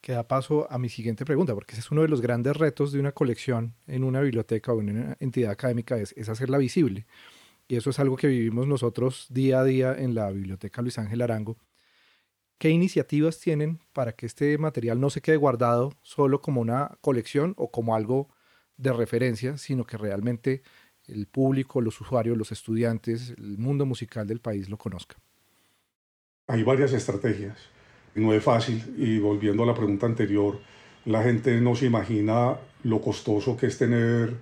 Que 0.00 0.12
da 0.12 0.26
paso 0.26 0.66
a 0.70 0.78
mi 0.78 0.88
siguiente 0.88 1.24
pregunta, 1.24 1.54
porque 1.54 1.72
ese 1.72 1.80
es 1.80 1.90
uno 1.90 2.02
de 2.02 2.08
los 2.08 2.20
grandes 2.20 2.56
retos 2.56 2.92
de 2.92 3.00
una 3.00 3.12
colección 3.12 3.74
en 3.86 4.04
una 4.04 4.20
biblioteca 4.20 4.72
o 4.72 4.80
en 4.80 4.90
una 4.90 5.16
entidad 5.20 5.50
académica, 5.50 5.96
es, 5.98 6.14
es 6.16 6.28
hacerla 6.28 6.58
visible. 6.58 7.06
Y 7.68 7.76
eso 7.76 7.90
es 7.90 7.98
algo 7.98 8.16
que 8.16 8.28
vivimos 8.28 8.66
nosotros 8.66 9.26
día 9.28 9.60
a 9.60 9.64
día 9.64 9.94
en 9.94 10.14
la 10.14 10.30
Biblioteca 10.30 10.80
Luis 10.80 10.98
Ángel 10.98 11.20
Arango. 11.20 11.58
¿Qué 12.58 12.70
iniciativas 12.70 13.38
tienen 13.38 13.80
para 13.92 14.12
que 14.12 14.26
este 14.26 14.56
material 14.58 15.00
no 15.00 15.10
se 15.10 15.20
quede 15.20 15.36
guardado 15.36 15.92
solo 16.02 16.40
como 16.40 16.60
una 16.60 16.98
colección 17.02 17.54
o 17.56 17.70
como 17.70 17.94
algo 17.94 18.30
de 18.78 18.92
referencia, 18.92 19.58
sino 19.58 19.84
que 19.84 19.98
realmente 19.98 20.62
el 21.08 21.26
público, 21.26 21.80
los 21.80 22.00
usuarios, 22.00 22.36
los 22.36 22.52
estudiantes, 22.52 23.34
el 23.38 23.58
mundo 23.58 23.86
musical 23.86 24.26
del 24.26 24.40
país 24.40 24.68
lo 24.68 24.76
conozca? 24.76 25.16
Hay 26.46 26.62
varias 26.62 26.92
estrategias. 26.92 27.58
No 28.14 28.32
es 28.32 28.42
fácil 28.42 28.82
y 28.96 29.18
volviendo 29.18 29.62
a 29.62 29.66
la 29.66 29.74
pregunta 29.74 30.06
anterior, 30.06 30.60
la 31.04 31.22
gente 31.22 31.60
no 31.60 31.74
se 31.74 31.86
imagina 31.86 32.56
lo 32.84 33.00
costoso 33.00 33.56
que 33.56 33.66
es 33.66 33.78
tener 33.78 34.34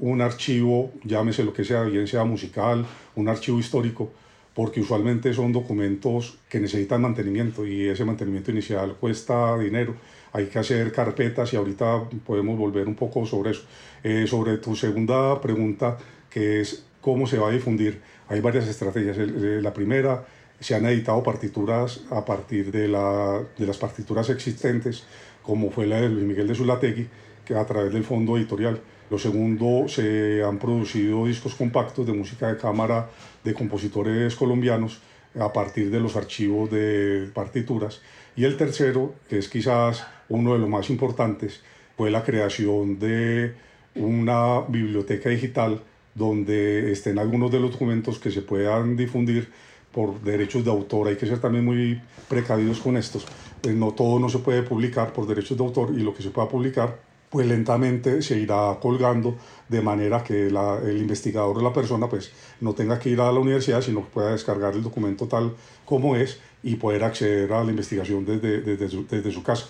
un 0.00 0.20
archivo, 0.20 0.92
llámese 1.04 1.44
lo 1.44 1.52
que 1.52 1.64
sea, 1.64 1.82
bien 1.82 2.06
sea 2.06 2.24
musical, 2.24 2.86
un 3.16 3.28
archivo 3.28 3.58
histórico, 3.58 4.12
porque 4.54 4.80
usualmente 4.80 5.32
son 5.34 5.52
documentos 5.52 6.38
que 6.48 6.60
necesitan 6.60 7.02
mantenimiento 7.02 7.66
y 7.66 7.88
ese 7.88 8.04
mantenimiento 8.04 8.50
inicial 8.50 8.96
cuesta 8.96 9.58
dinero. 9.58 9.94
Hay 10.32 10.46
que 10.46 10.58
hacer 10.58 10.92
carpetas 10.92 11.52
y 11.52 11.56
ahorita 11.56 12.04
podemos 12.26 12.58
volver 12.58 12.86
un 12.86 12.94
poco 12.94 13.24
sobre 13.26 13.52
eso. 13.52 13.62
Eh, 14.02 14.26
sobre 14.26 14.58
tu 14.58 14.76
segunda 14.76 15.40
pregunta, 15.40 15.96
que 16.30 16.60
es 16.60 16.84
cómo 17.00 17.26
se 17.26 17.38
va 17.38 17.48
a 17.48 17.52
difundir, 17.52 18.00
hay 18.28 18.40
varias 18.40 18.68
estrategias. 18.68 19.16
La 19.16 19.72
primera 19.72 20.24
se 20.60 20.74
han 20.74 20.84
editado 20.86 21.22
partituras 21.22 22.00
a 22.10 22.24
partir 22.24 22.70
de, 22.70 22.88
la, 22.88 23.42
de 23.56 23.66
las 23.66 23.78
partituras 23.78 24.28
existentes, 24.30 25.04
como 25.42 25.70
fue 25.70 25.86
la 25.86 26.00
de 26.00 26.08
Luis 26.08 26.24
Miguel 26.24 26.48
de 26.48 26.54
Zulategui, 26.54 27.06
que 27.44 27.54
a 27.54 27.64
través 27.64 27.92
del 27.92 28.04
fondo 28.04 28.36
editorial. 28.36 28.80
Lo 29.10 29.18
segundo, 29.18 29.88
se 29.88 30.42
han 30.42 30.58
producido 30.58 31.24
discos 31.24 31.54
compactos 31.54 32.06
de 32.06 32.12
música 32.12 32.48
de 32.48 32.58
cámara 32.58 33.08
de 33.42 33.54
compositores 33.54 34.36
colombianos 34.36 35.00
a 35.38 35.52
partir 35.52 35.90
de 35.90 36.00
los 36.00 36.16
archivos 36.16 36.70
de 36.70 37.30
partituras. 37.32 38.02
Y 38.36 38.44
el 38.44 38.56
tercero, 38.56 39.14
que 39.28 39.38
es 39.38 39.48
quizás 39.48 40.06
uno 40.28 40.52
de 40.52 40.58
los 40.58 40.68
más 40.68 40.90
importantes, 40.90 41.62
fue 41.96 42.10
la 42.10 42.22
creación 42.22 42.98
de 42.98 43.54
una 43.94 44.60
biblioteca 44.60 45.30
digital 45.30 45.82
donde 46.14 46.92
estén 46.92 47.18
algunos 47.18 47.50
de 47.50 47.60
los 47.60 47.72
documentos 47.72 48.18
que 48.18 48.30
se 48.30 48.42
puedan 48.42 48.96
difundir 48.96 49.50
por 49.92 50.20
derechos 50.20 50.64
de 50.64 50.70
autor. 50.70 51.08
Hay 51.08 51.16
que 51.16 51.26
ser 51.26 51.40
también 51.40 51.64
muy 51.64 52.00
precavidos 52.28 52.80
con 52.80 52.96
estos. 52.96 53.26
Eh, 53.62 53.72
no 53.72 53.92
todo 53.92 54.18
no 54.18 54.28
se 54.28 54.38
puede 54.38 54.62
publicar 54.62 55.12
por 55.12 55.26
derechos 55.26 55.56
de 55.56 55.64
autor 55.64 55.92
y 55.94 56.00
lo 56.00 56.14
que 56.14 56.22
se 56.22 56.30
pueda 56.30 56.48
publicar 56.48 57.08
pues 57.30 57.46
lentamente 57.46 58.22
se 58.22 58.38
irá 58.38 58.78
colgando 58.80 59.36
de 59.68 59.82
manera 59.82 60.24
que 60.24 60.46
el 60.46 60.96
investigador 60.96 61.58
o 61.58 61.60
la 61.60 61.72
persona 61.72 62.08
pues 62.08 62.32
no 62.60 62.72
tenga 62.72 62.98
que 62.98 63.10
ir 63.10 63.20
a 63.20 63.30
la 63.30 63.38
universidad, 63.38 63.82
sino 63.82 64.02
que 64.04 64.10
pueda 64.10 64.30
descargar 64.30 64.74
el 64.74 64.82
documento 64.82 65.26
tal 65.26 65.54
como 65.84 66.16
es 66.16 66.40
y 66.62 66.76
poder 66.76 67.04
acceder 67.04 67.52
a 67.52 67.62
la 67.62 67.70
investigación 67.70 68.24
desde, 68.24 68.62
desde, 68.62 69.04
desde 69.04 69.30
su 69.30 69.42
casa. 69.42 69.66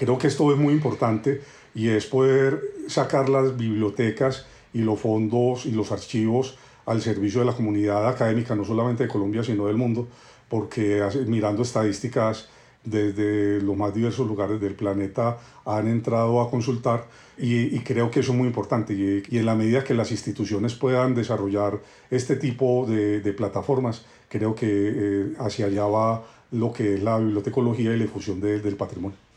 Creo 0.00 0.16
que 0.16 0.28
esto 0.28 0.50
es 0.50 0.56
muy 0.56 0.72
importante 0.72 1.42
y 1.74 1.90
es 1.90 2.06
poder 2.06 2.58
sacar 2.86 3.28
las 3.28 3.54
bibliotecas 3.58 4.46
y 4.72 4.78
los 4.78 4.98
fondos 4.98 5.66
y 5.66 5.72
los 5.72 5.92
archivos 5.92 6.56
al 6.86 7.02
servicio 7.02 7.40
de 7.40 7.46
la 7.46 7.52
comunidad 7.52 8.08
académica, 8.08 8.54
no 8.54 8.64
solamente 8.64 9.02
de 9.02 9.10
Colombia, 9.10 9.44
sino 9.44 9.66
del 9.66 9.76
mundo, 9.76 10.08
porque 10.48 11.06
mirando 11.26 11.64
estadísticas 11.64 12.48
desde 12.82 13.60
los 13.60 13.76
más 13.76 13.92
diversos 13.92 14.26
lugares 14.26 14.58
del 14.58 14.72
planeta 14.72 15.36
han 15.66 15.86
entrado 15.86 16.40
a 16.40 16.50
consultar 16.50 17.04
y, 17.36 17.78
creo 17.80 18.10
que 18.10 18.20
eso 18.20 18.32
es 18.32 18.38
muy 18.38 18.46
importante 18.46 18.94
y, 18.94 19.36
en 19.36 19.44
la 19.44 19.54
medida 19.54 19.84
que 19.84 19.92
las 19.92 20.10
instituciones 20.12 20.74
puedan 20.74 21.14
desarrollar 21.14 21.78
este 22.10 22.36
tipo 22.36 22.86
de, 22.88 23.34
plataformas, 23.34 24.06
creo 24.30 24.54
que 24.54 24.66
eh, 24.66 25.34
hacia 25.40 25.66
allá 25.66 25.84
va 25.84 26.24
lo 26.52 26.72
que 26.72 26.94
es 26.94 27.02
la 27.02 27.18
bibliotecología 27.18 27.90
y 27.92 27.98
la 27.98 28.04
difusión 28.04 28.40
del 28.40 28.76
patrimonio. 28.76 29.29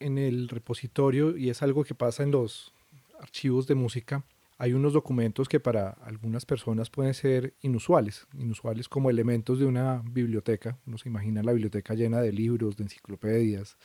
En 0.00 0.18
el 0.18 0.48
repositorio, 0.48 1.36
y 1.36 1.50
es 1.50 1.62
algo 1.62 1.84
que 1.84 1.94
pasa 1.94 2.22
en 2.22 2.30
los 2.30 2.72
archivos 3.20 3.66
de 3.66 3.74
música, 3.74 4.24
hay 4.56 4.72
unos 4.72 4.92
documentos 4.92 5.48
que 5.48 5.60
para 5.60 5.90
algunas 6.04 6.44
personas 6.44 6.90
pueden 6.90 7.14
ser 7.14 7.54
inusuales, 7.62 8.26
inusuales 8.34 8.88
como 8.88 9.08
elementos 9.08 9.58
de 9.58 9.66
una 9.66 10.02
biblioteca. 10.04 10.78
Uno 10.86 10.98
se 10.98 11.08
imagina 11.08 11.42
la 11.42 11.52
biblioteca 11.52 11.94
llena 11.94 12.20
de 12.20 12.32
libros, 12.32 12.76
de 12.76 12.84
enciclopedias, 12.84 13.78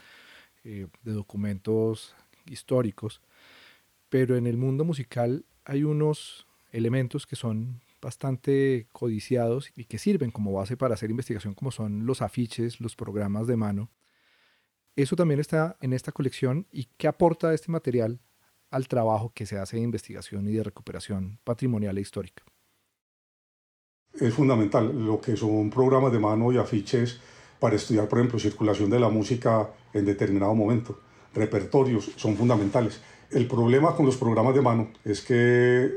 eh, 0.65 0.87
de 1.03 1.11
documentos 1.13 2.15
históricos, 2.45 3.21
pero 4.09 4.35
en 4.35 4.47
el 4.47 4.57
mundo 4.57 4.83
musical 4.83 5.45
hay 5.63 5.83
unos 5.83 6.45
elementos 6.71 7.25
que 7.25 7.35
son 7.35 7.81
bastante 8.01 8.87
codiciados 8.91 9.71
y 9.75 9.85
que 9.85 9.97
sirven 9.97 10.31
como 10.31 10.53
base 10.53 10.75
para 10.77 10.93
hacer 10.93 11.09
investigación, 11.09 11.53
como 11.53 11.71
son 11.71 12.05
los 12.05 12.21
afiches, 12.21 12.81
los 12.81 12.95
programas 12.95 13.47
de 13.47 13.55
mano. 13.55 13.89
Eso 14.95 15.15
también 15.17 15.41
está 15.41 15.75
en 15.81 15.91
esta 15.91 16.13
colección 16.13 16.67
y 16.71 16.87
qué 16.97 17.07
aporta 17.07 17.53
este 17.53 17.71
material 17.71 18.21
al 18.71 18.87
trabajo 18.87 19.31
que 19.33 19.45
se 19.45 19.57
hace 19.57 19.75
de 19.77 19.83
investigación 19.83 20.47
y 20.47 20.53
de 20.53 20.63
recuperación 20.63 21.39
patrimonial 21.43 21.97
e 21.97 22.01
histórica. 22.01 22.43
Es 24.13 24.33
fundamental 24.33 25.05
lo 25.05 25.19
que 25.19 25.35
son 25.35 25.69
programas 25.69 26.13
de 26.13 26.19
mano 26.19 26.51
y 26.53 26.57
afiches 26.57 27.19
para 27.59 27.75
estudiar, 27.75 28.07
por 28.07 28.19
ejemplo, 28.19 28.39
circulación 28.39 28.89
de 28.89 28.99
la 28.99 29.09
música 29.09 29.69
en 29.93 30.05
determinado 30.05 30.55
momento. 30.55 30.99
Repertorios 31.33 32.11
son 32.15 32.37
fundamentales. 32.37 33.01
El 33.31 33.47
problema 33.47 33.95
con 33.95 34.05
los 34.05 34.15
programas 34.15 34.55
de 34.55 34.61
mano 34.61 34.91
es 35.03 35.21
que 35.21 35.91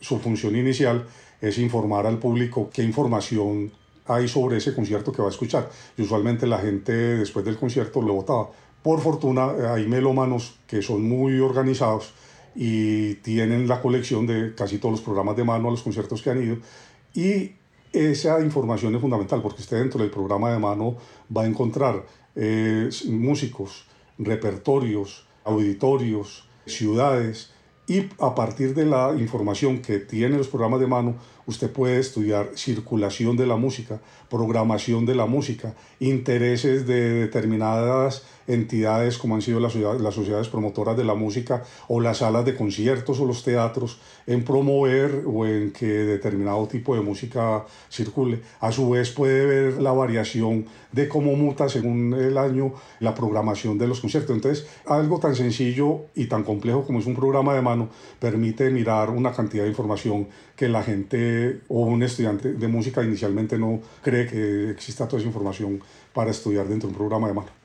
su 0.00 0.18
función 0.18 0.56
inicial 0.56 1.06
es 1.40 1.58
informar 1.58 2.06
al 2.06 2.18
público 2.18 2.68
qué 2.72 2.82
información 2.82 3.70
hay 4.06 4.28
sobre 4.28 4.58
ese 4.58 4.74
concierto 4.74 5.12
que 5.12 5.22
va 5.22 5.28
a 5.28 5.30
escuchar. 5.30 5.70
Y 5.96 6.02
usualmente 6.02 6.46
la 6.46 6.58
gente 6.58 6.92
después 6.92 7.44
del 7.44 7.56
concierto 7.56 8.02
lo 8.02 8.14
votaba. 8.14 8.50
Por 8.82 9.00
fortuna 9.00 9.72
hay 9.72 9.86
melómanos 9.86 10.58
que 10.66 10.82
son 10.82 11.08
muy 11.08 11.40
organizados 11.40 12.12
y 12.54 13.14
tienen 13.16 13.66
la 13.66 13.80
colección 13.80 14.26
de 14.26 14.54
casi 14.54 14.78
todos 14.78 14.92
los 14.92 15.00
programas 15.00 15.36
de 15.36 15.44
mano 15.44 15.68
a 15.68 15.70
los 15.70 15.82
conciertos 15.82 16.20
que 16.22 16.30
han 16.30 16.42
ido. 16.42 16.58
Y 17.14 17.52
esa 17.92 18.40
información 18.40 18.94
es 18.94 19.00
fundamental 19.00 19.40
porque 19.40 19.62
usted 19.62 19.78
dentro 19.78 20.00
del 20.00 20.10
programa 20.10 20.52
de 20.52 20.58
mano 20.58 20.96
va 21.34 21.42
a 21.42 21.46
encontrar 21.46 22.04
eh, 22.36 22.90
músicos, 23.08 23.86
repertorios, 24.18 25.26
auditorios, 25.44 26.48
ciudades 26.66 27.53
y 27.86 28.08
a 28.18 28.34
partir 28.34 28.74
de 28.74 28.86
la 28.86 29.14
información 29.18 29.80
que 29.80 29.98
tienen 29.98 30.38
los 30.38 30.48
programas 30.48 30.80
de 30.80 30.86
mano, 30.86 31.16
usted 31.46 31.70
puede 31.70 31.98
estudiar 31.98 32.50
circulación 32.54 33.36
de 33.36 33.46
la 33.46 33.56
música, 33.56 34.00
programación 34.30 35.04
de 35.04 35.14
la 35.14 35.26
música, 35.26 35.74
intereses 36.00 36.86
de 36.86 37.10
determinadas 37.20 38.24
entidades 38.46 39.18
como 39.18 39.34
han 39.34 39.42
sido 39.42 39.60
las, 39.60 39.74
las 39.74 40.14
sociedades 40.14 40.48
promotoras 40.48 40.96
de 40.96 41.04
la 41.04 41.14
música 41.14 41.62
o 41.88 42.00
las 42.00 42.18
salas 42.18 42.44
de 42.44 42.54
conciertos 42.54 43.20
o 43.20 43.26
los 43.26 43.42
teatros 43.42 43.98
en 44.26 44.44
promover 44.44 45.24
o 45.26 45.46
en 45.46 45.72
que 45.72 45.86
determinado 45.86 46.66
tipo 46.66 46.94
de 46.94 47.02
música 47.02 47.64
circule. 47.90 48.40
A 48.60 48.72
su 48.72 48.90
vez 48.90 49.10
puede 49.10 49.46
ver 49.46 49.82
la 49.82 49.92
variación 49.92 50.66
de 50.92 51.08
cómo 51.08 51.34
muta 51.36 51.68
según 51.68 52.14
el 52.14 52.38
año 52.38 52.74
la 53.00 53.14
programación 53.14 53.78
de 53.78 53.86
los 53.86 54.00
conciertos. 54.00 54.34
Entonces, 54.34 54.66
algo 54.86 55.18
tan 55.18 55.34
sencillo 55.34 56.06
y 56.14 56.26
tan 56.26 56.44
complejo 56.44 56.84
como 56.84 57.00
es 57.00 57.06
un 57.06 57.14
programa 57.14 57.54
de 57.54 57.62
mano 57.62 57.88
permite 58.18 58.70
mirar 58.70 59.10
una 59.10 59.32
cantidad 59.32 59.64
de 59.64 59.70
información 59.70 60.28
que 60.56 60.68
la 60.68 60.82
gente 60.82 61.60
o 61.68 61.80
un 61.80 62.02
estudiante 62.02 62.52
de 62.52 62.68
música 62.68 63.02
inicialmente 63.02 63.58
no 63.58 63.80
cree 64.02 64.26
que 64.26 64.70
exista 64.70 65.06
toda 65.06 65.18
esa 65.18 65.28
información 65.28 65.80
para 66.12 66.30
estudiar 66.30 66.68
dentro 66.68 66.88
de 66.88 66.92
un 66.92 66.98
programa 66.98 67.28
de 67.28 67.34
mano. 67.34 67.63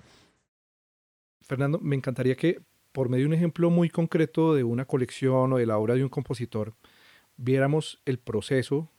Fernando, 1.49 1.79
me 1.79 1.95
encantaría 1.95 2.35
que 2.35 2.62
por 2.91 3.09
medio 3.09 3.23
de 3.23 3.29
un 3.29 3.33
ejemplo 3.33 3.71
muy 3.71 3.89
concreto 3.89 4.53
de 4.53 4.63
una 4.63 4.85
colección 4.85 5.51
o 5.51 5.57
de 5.57 5.65
la 5.65 5.79
obra 5.79 5.95
de 5.95 6.03
un 6.03 6.09
compositor, 6.09 6.75
viéramos 7.38 7.99
el 8.05 8.19
proceso 8.19 8.91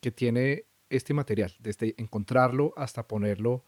que 0.00 0.12
tiene 0.12 0.66
este 0.90 1.12
material, 1.12 1.52
desde 1.58 1.96
encontrarlo 1.98 2.72
hasta 2.76 3.08
ponerlo 3.08 3.64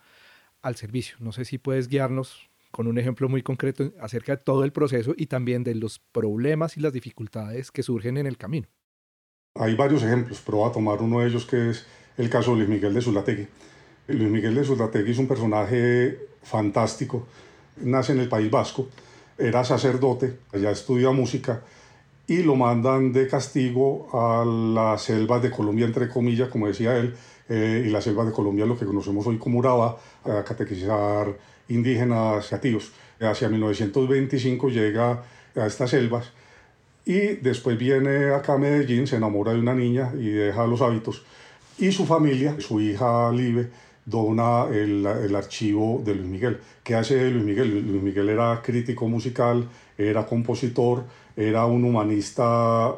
al 0.62 0.76
servicio. 0.76 1.16
No 1.18 1.32
sé 1.32 1.44
si 1.44 1.58
puedes 1.58 1.88
guiarnos 1.88 2.48
con 2.70 2.86
un 2.86 2.98
ejemplo 2.98 3.28
muy 3.28 3.42
concreto 3.42 3.92
acerca 4.00 4.36
de 4.36 4.42
todo 4.42 4.62
el 4.62 4.72
proceso 4.72 5.12
y 5.16 5.26
también 5.26 5.64
de 5.64 5.74
los 5.74 5.98
problemas 5.98 6.76
y 6.76 6.80
las 6.80 6.92
dificultades 6.92 7.72
que 7.72 7.82
surgen 7.82 8.16
en 8.16 8.28
el 8.28 8.38
camino. 8.38 8.68
Hay 9.56 9.74
varios 9.74 10.04
ejemplos, 10.04 10.40
pero 10.46 10.58
voy 10.58 10.70
a 10.70 10.72
tomar 10.72 11.02
uno 11.02 11.18
de 11.18 11.26
ellos 11.26 11.44
que 11.46 11.70
es 11.70 11.84
el 12.16 12.30
caso 12.30 12.52
de 12.52 12.58
Luis 12.58 12.68
Miguel 12.68 12.94
de 12.94 13.02
Zulategui. 13.02 13.48
Luis 14.06 14.30
Miguel 14.30 14.54
de 14.54 14.64
Zulategui 14.64 15.10
es 15.10 15.18
un 15.18 15.26
personaje 15.26 16.28
fantástico 16.42 17.26
nace 17.82 18.12
en 18.12 18.20
el 18.20 18.28
País 18.28 18.50
Vasco, 18.50 18.88
era 19.38 19.64
sacerdote, 19.64 20.38
allá 20.52 20.70
estudia 20.70 21.10
música 21.10 21.62
y 22.26 22.42
lo 22.42 22.54
mandan 22.54 23.12
de 23.12 23.26
castigo 23.26 24.08
a 24.12 24.44
las 24.44 25.02
selvas 25.02 25.42
de 25.42 25.50
Colombia, 25.50 25.86
entre 25.86 26.08
comillas, 26.08 26.48
como 26.48 26.68
decía 26.68 26.96
él, 26.96 27.14
eh, 27.48 27.84
y 27.86 27.90
las 27.90 28.04
selvas 28.04 28.26
de 28.26 28.32
Colombia, 28.32 28.66
lo 28.66 28.78
que 28.78 28.86
conocemos 28.86 29.26
hoy 29.26 29.36
como 29.38 29.58
Urabá, 29.58 29.98
a 30.24 30.44
catequizar 30.44 31.36
indígenas 31.68 32.52
nativos. 32.52 32.92
Hacia 33.20 33.48
1925 33.48 34.68
llega 34.68 35.24
a 35.56 35.66
estas 35.66 35.90
selvas 35.90 36.30
y 37.04 37.34
después 37.36 37.76
viene 37.76 38.32
acá 38.32 38.54
a 38.54 38.58
Medellín, 38.58 39.06
se 39.08 39.16
enamora 39.16 39.52
de 39.52 39.58
una 39.58 39.74
niña 39.74 40.12
y 40.14 40.28
deja 40.28 40.66
los 40.66 40.80
hábitos. 40.82 41.24
Y 41.78 41.90
su 41.90 42.06
familia, 42.06 42.56
su 42.60 42.80
hija 42.80 43.32
Live, 43.32 43.70
dona 44.10 44.66
el, 44.70 45.06
el, 45.06 45.36
archivo 45.36 46.02
de 46.04 46.14
Luis 46.14 46.28
Miguel. 46.28 46.60
¿Qué 46.82 46.94
hace 46.94 47.30
Luis 47.30 47.44
Miguel? 47.44 47.86
Luis 47.86 48.02
Miguel 48.02 48.28
era 48.28 48.60
crítico 48.62 49.08
musical, 49.08 49.68
era 49.96 50.26
compositor, 50.26 51.04
era 51.36 51.64
un 51.66 51.84
humanista 51.84 52.96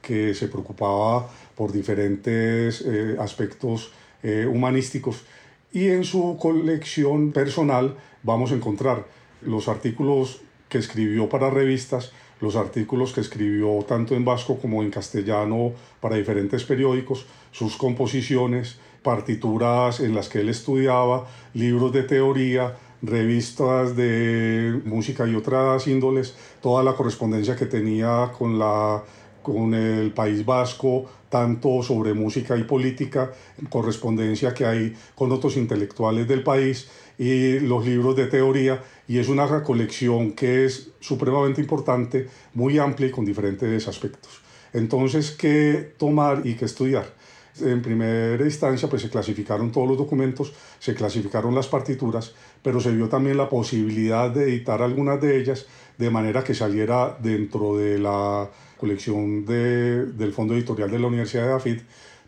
que 0.00 0.34
se 0.34 0.48
preocupaba 0.48 1.28
por 1.54 1.72
diferentes 1.72 2.82
eh, 2.86 3.16
aspectos 3.18 3.92
eh, 4.22 4.46
humanísticos. 4.50 5.24
Y 5.72 5.88
en 5.88 6.04
su 6.04 6.36
colección 6.40 7.32
personal 7.32 7.96
vamos 8.22 8.52
a 8.52 8.54
encontrar 8.54 9.06
los 9.42 9.68
artículos 9.68 10.40
que 10.68 10.78
escribió 10.78 11.28
para 11.28 11.50
revistas, 11.50 12.12
los 12.40 12.56
artículos 12.56 13.12
que 13.12 13.20
escribió 13.20 13.84
tanto 13.86 14.14
en 14.14 14.24
vasco 14.24 14.58
como 14.58 14.82
en 14.82 14.90
castellano 14.90 15.72
para 16.00 16.16
diferentes 16.16 16.64
periódicos, 16.64 17.26
sus 17.52 17.76
composiciones, 17.76 18.78
partituras 19.04 20.00
en 20.00 20.16
las 20.16 20.28
que 20.28 20.40
él 20.40 20.48
estudiaba, 20.48 21.26
libros 21.52 21.92
de 21.92 22.02
teoría, 22.02 22.74
revistas 23.02 23.94
de 23.94 24.80
música 24.84 25.28
y 25.28 25.36
otras 25.36 25.86
índoles, 25.86 26.34
toda 26.60 26.82
la 26.82 26.94
correspondencia 26.94 27.54
que 27.54 27.66
tenía 27.66 28.32
con 28.36 28.58
la 28.58 29.04
con 29.44 29.74
el 29.74 30.10
País 30.12 30.44
Vasco, 30.46 31.04
tanto 31.28 31.82
sobre 31.82 32.14
música 32.14 32.56
y 32.56 32.64
política, 32.64 33.30
correspondencia 33.68 34.54
que 34.54 34.64
hay 34.64 34.96
con 35.14 35.30
otros 35.32 35.58
intelectuales 35.58 36.26
del 36.26 36.42
país 36.42 36.88
y 37.18 37.60
los 37.60 37.84
libros 37.84 38.16
de 38.16 38.26
teoría, 38.26 38.82
y 39.06 39.18
es 39.18 39.28
una 39.28 39.62
colección 39.62 40.32
que 40.32 40.64
es 40.64 40.92
supremamente 40.98 41.60
importante, 41.60 42.26
muy 42.54 42.78
amplia 42.78 43.08
y 43.08 43.10
con 43.10 43.26
diferentes 43.26 43.86
aspectos. 43.86 44.40
Entonces, 44.72 45.30
¿qué 45.30 45.92
tomar 45.98 46.40
y 46.44 46.54
qué 46.54 46.64
estudiar? 46.64 47.12
En 47.60 47.82
primera 47.82 48.44
instancia, 48.44 48.88
pues 48.88 49.02
se 49.02 49.10
clasificaron 49.10 49.70
todos 49.70 49.88
los 49.88 49.98
documentos, 49.98 50.52
se 50.80 50.94
clasificaron 50.94 51.54
las 51.54 51.68
partituras, 51.68 52.34
pero 52.62 52.80
se 52.80 52.90
vio 52.90 53.08
también 53.08 53.36
la 53.36 53.48
posibilidad 53.48 54.30
de 54.30 54.44
editar 54.44 54.82
algunas 54.82 55.20
de 55.20 55.38
ellas 55.38 55.66
de 55.96 56.10
manera 56.10 56.42
que 56.42 56.54
saliera 56.54 57.16
dentro 57.20 57.76
de 57.76 57.98
la 57.98 58.50
colección 58.76 59.46
de, 59.46 60.06
del 60.06 60.32
Fondo 60.32 60.54
Editorial 60.54 60.90
de 60.90 60.98
la 60.98 61.06
Universidad 61.06 61.46
de 61.46 61.52
Afid, 61.52 61.78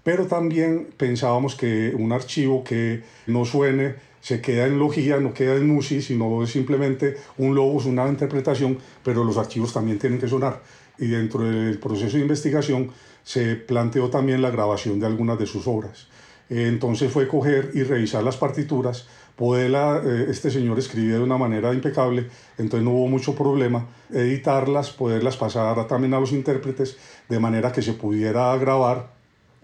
pero 0.04 0.26
también 0.26 0.88
pensábamos 0.96 1.56
que 1.56 1.92
un 1.98 2.12
archivo 2.12 2.62
que 2.62 3.02
no 3.26 3.44
suene 3.44 3.96
se 4.20 4.40
queda 4.40 4.66
en 4.66 4.78
logía, 4.78 5.18
no 5.18 5.34
queda 5.34 5.56
en 5.56 5.66
musi, 5.66 6.02
sino 6.02 6.42
es 6.42 6.50
simplemente 6.50 7.16
un 7.38 7.54
logos, 7.54 7.86
una 7.86 8.08
interpretación, 8.08 8.78
pero 9.02 9.24
los 9.24 9.36
archivos 9.36 9.72
también 9.72 9.98
tienen 9.98 10.18
que 10.18 10.28
sonar. 10.28 10.62
Y 10.98 11.08
dentro 11.08 11.44
del 11.44 11.78
proceso 11.78 12.16
de 12.16 12.22
investigación 12.22 12.90
se 13.26 13.56
planteó 13.56 14.08
también 14.08 14.40
la 14.40 14.52
grabación 14.52 15.00
de 15.00 15.06
algunas 15.06 15.36
de 15.36 15.46
sus 15.46 15.66
obras. 15.66 16.06
Entonces 16.48 17.10
fue 17.10 17.26
coger 17.26 17.72
y 17.74 17.82
revisar 17.82 18.22
las 18.22 18.36
partituras, 18.36 19.08
poderla, 19.34 20.00
eh, 20.04 20.26
este 20.28 20.48
señor 20.48 20.78
escribía 20.78 21.16
de 21.16 21.24
una 21.24 21.36
manera 21.36 21.74
impecable, 21.74 22.28
entonces 22.56 22.84
no 22.84 22.92
hubo 22.92 23.08
mucho 23.08 23.34
problema, 23.34 23.88
editarlas, 24.12 24.90
poderlas 24.90 25.36
pasar 25.36 25.88
también 25.88 26.14
a 26.14 26.20
los 26.20 26.30
intérpretes, 26.30 26.98
de 27.28 27.40
manera 27.40 27.72
que 27.72 27.82
se 27.82 27.94
pudiera 27.94 28.56
grabar, 28.58 29.10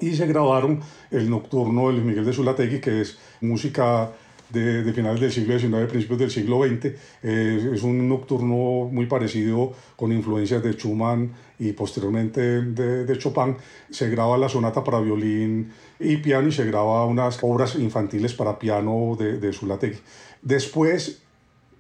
y 0.01 0.17
se 0.17 0.27
grabaron 0.27 0.81
el 1.13 1.31
nocturno 1.31 1.87
de 1.87 1.93
Luis 1.93 2.05
Miguel 2.05 2.25
de 2.25 2.33
Zulategui, 2.33 2.81
que 2.81 3.01
es 3.01 3.17
música 3.41 4.11
de, 4.53 4.93
finales 4.93 5.21
del 5.21 5.33
siglo 5.33 5.59
XIX, 5.59 5.91
principios 5.91 6.19
del 6.19 6.31
siglo 6.31 6.63
XX. 6.63 6.85
Eh, 7.23 7.71
es 7.75 7.83
un 7.83 8.09
nocturno 8.09 8.89
muy 8.91 9.07
parecido 9.07 9.73
con 9.97 10.13
influencias 10.13 10.63
de 10.63 10.73
Schumann 10.75 11.33
y 11.59 11.73
posteriormente 11.73 12.41
de, 12.63 13.05
de, 13.05 13.19
Chopin. 13.19 13.57
Se 13.91 14.09
graba 14.11 14.37
la 14.37 14.49
sonata 14.49 14.85
para 14.85 15.01
violín 15.01 15.73
y 15.99 16.19
piano 16.19 16.49
y 16.49 16.53
se 16.53 16.65
graba 16.67 17.07
unas 17.07 17.39
obras 17.43 17.77
infantiles 17.77 18.35
para 18.35 18.59
piano 18.59 19.17
de, 19.19 19.39
de 19.39 19.53
Zulategui. 19.53 19.99
Después, 20.43 21.23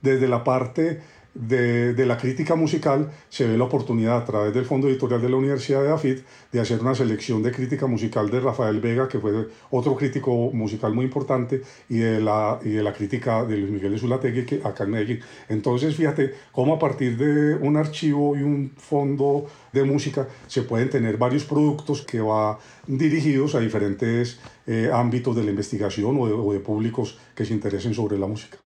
desde 0.00 0.28
la 0.28 0.42
parte 0.42 1.00
de, 1.35 1.95
de, 1.95 2.07
la 2.07 2.18
crítica 2.18 2.55
musical 2.55 3.11
se 3.29 3.47
ve 3.47 3.57
la 3.57 3.64
oportunidad 3.64 4.18
a 4.18 4.25
través 4.25 4.53
del 4.53 4.64
Fondo 4.64 4.88
Editorial 4.88 5.23
de 5.23 5.29
la 5.31 5.37
Universidad 5.37 5.83
de 5.83 5.90
AFIT 5.90 6.21
de 6.53 6.61
hacer 6.61 6.81
una 6.81 6.95
selección 6.95 7.42
de 7.42 7.51
crítica 7.51 7.87
musical 7.87 8.31
de 8.31 8.40
Rafael 8.40 8.81
Vega, 8.81 9.09
que 9.09 9.18
fue 9.18 9.49
otro 9.71 9.97
crítico 9.97 10.51
musical 10.53 10.92
muy 10.92 11.07
importante, 11.07 11.62
y 11.88 11.99
de 11.99 12.21
la, 12.21 12.59
y 12.62 12.71
de 12.71 12.83
la 12.83 12.92
crítica 12.92 13.45
de 13.45 13.57
Luis 13.57 13.71
Miguel 13.71 13.92
de 13.92 13.99
Zulategui 13.99 14.45
que, 14.45 14.61
acá 14.62 14.85
en 14.85 14.90
Medellín. 14.90 15.21
Entonces, 15.49 15.97
fíjate 15.97 16.35
cómo 16.53 16.75
a 16.75 16.79
partir 16.79 17.16
de 17.16 17.57
un 17.57 17.77
archivo 17.77 18.37
y 18.37 18.42
un 18.42 18.73
fondo 18.77 19.47
de 19.73 19.85
música 19.85 20.29
se 20.47 20.62
pueden 20.62 20.90
tener 20.90 21.16
varios 21.16 21.45
productos 21.45 22.03
que 22.03 22.21
van 22.21 22.57
dirigidos 22.87 23.55
a 23.55 23.61
diferentes 23.61 24.38
eh, 24.66 24.90
ámbitos 24.92 25.35
de 25.35 25.45
la 25.45 25.51
investigación 25.51 26.16
o 26.18 26.23
o 26.23 26.53
de 26.53 26.61
públicos 26.61 27.18
que 27.35 27.45
se 27.45 27.55
interesen 27.55 27.95
sobre 27.95 28.18
la 28.18 28.27
música. 28.27 28.62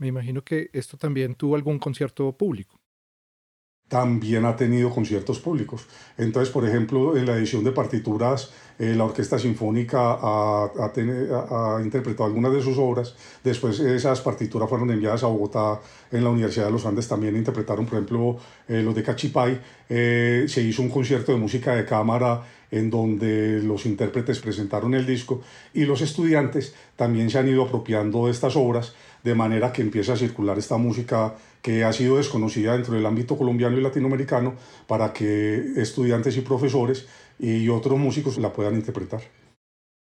Me 0.00 0.06
imagino 0.06 0.42
que 0.42 0.70
esto 0.72 0.96
también 0.96 1.34
tuvo 1.34 1.56
algún 1.56 1.78
concierto 1.78 2.32
público. 2.32 2.80
También 3.86 4.46
ha 4.46 4.56
tenido 4.56 4.88
conciertos 4.88 5.40
públicos. 5.40 5.86
Entonces, 6.16 6.48
por 6.50 6.66
ejemplo, 6.66 7.16
en 7.18 7.26
la 7.26 7.36
edición 7.36 7.64
de 7.64 7.72
partituras, 7.72 8.50
eh, 8.78 8.94
la 8.96 9.04
Orquesta 9.04 9.38
Sinfónica 9.38 9.98
ha, 10.12 10.70
ha, 10.74 11.82
interpretado 11.82 12.24
algunas 12.24 12.52
de 12.54 12.62
sus 12.62 12.78
obras. 12.78 13.14
Después 13.44 13.78
esas 13.80 14.22
partituras 14.22 14.70
fueron 14.70 14.90
enviadas 14.90 15.22
a 15.22 15.26
Bogotá, 15.26 15.80
en 16.10 16.24
la 16.24 16.30
Universidad 16.30 16.66
de 16.66 16.72
los 16.72 16.86
Andes 16.86 17.06
también 17.06 17.36
interpretaron, 17.36 17.84
por 17.84 17.94
ejemplo, 17.96 18.38
eh, 18.68 18.80
los 18.82 18.94
de 18.94 19.02
Cachipay. 19.02 19.60
Eh, 19.88 20.46
se 20.48 20.62
hizo 20.62 20.80
un 20.80 20.88
concierto 20.88 21.32
de 21.32 21.38
música 21.38 21.74
de 21.74 21.84
cámara 21.84 22.42
en 22.70 22.88
donde 22.88 23.60
los 23.60 23.84
intérpretes 23.84 24.38
presentaron 24.38 24.94
el 24.94 25.04
disco 25.04 25.42
y 25.74 25.84
los 25.84 26.00
estudiantes 26.00 26.74
también 26.96 27.28
se 27.28 27.38
han 27.38 27.48
ido 27.48 27.64
apropiando 27.64 28.26
de 28.26 28.30
estas 28.30 28.56
obras 28.56 28.94
de 29.22 29.34
manera 29.34 29.72
que 29.72 29.82
empiece 29.82 30.12
a 30.12 30.16
circular 30.16 30.58
esta 30.58 30.76
música 30.76 31.34
que 31.62 31.84
ha 31.84 31.92
sido 31.92 32.16
desconocida 32.16 32.72
dentro 32.72 32.94
del 32.94 33.06
ámbito 33.06 33.36
colombiano 33.36 33.78
y 33.78 33.82
latinoamericano 33.82 34.54
para 34.86 35.12
que 35.12 35.72
estudiantes 35.76 36.36
y 36.36 36.40
profesores 36.40 37.06
y 37.38 37.68
otros 37.68 37.98
músicos 37.98 38.38
la 38.38 38.52
puedan 38.52 38.74
interpretar. 38.74 39.20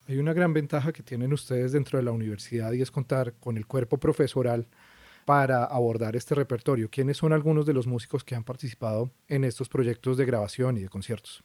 Hay 0.08 0.18
una 0.18 0.34
gran 0.34 0.54
ventaja 0.54 0.92
que 0.92 1.04
tienen 1.04 1.32
ustedes 1.32 1.72
dentro 1.72 1.98
de 1.98 2.04
la 2.04 2.12
universidad 2.12 2.72
y 2.74 2.82
es 2.82 2.92
contar 2.92 3.34
con 3.40 3.58
el 3.58 3.66
cuerpo 3.66 3.98
profesoral 3.98 4.68
para 5.26 5.64
abordar 5.64 6.16
este 6.16 6.36
repertorio. 6.36 6.90
¿Quiénes 6.90 7.18
son 7.18 7.34
algunos 7.34 7.66
de 7.66 7.74
los 7.74 7.88
músicos 7.88 8.24
que 8.24 8.36
han 8.36 8.44
participado 8.44 9.12
en 9.28 9.44
estos 9.44 9.70
proyectos 9.70 10.18
de 10.18 10.26
grabación 10.26 10.78
y 10.78 10.82
de 10.82 10.90
conciertos? 10.90 11.44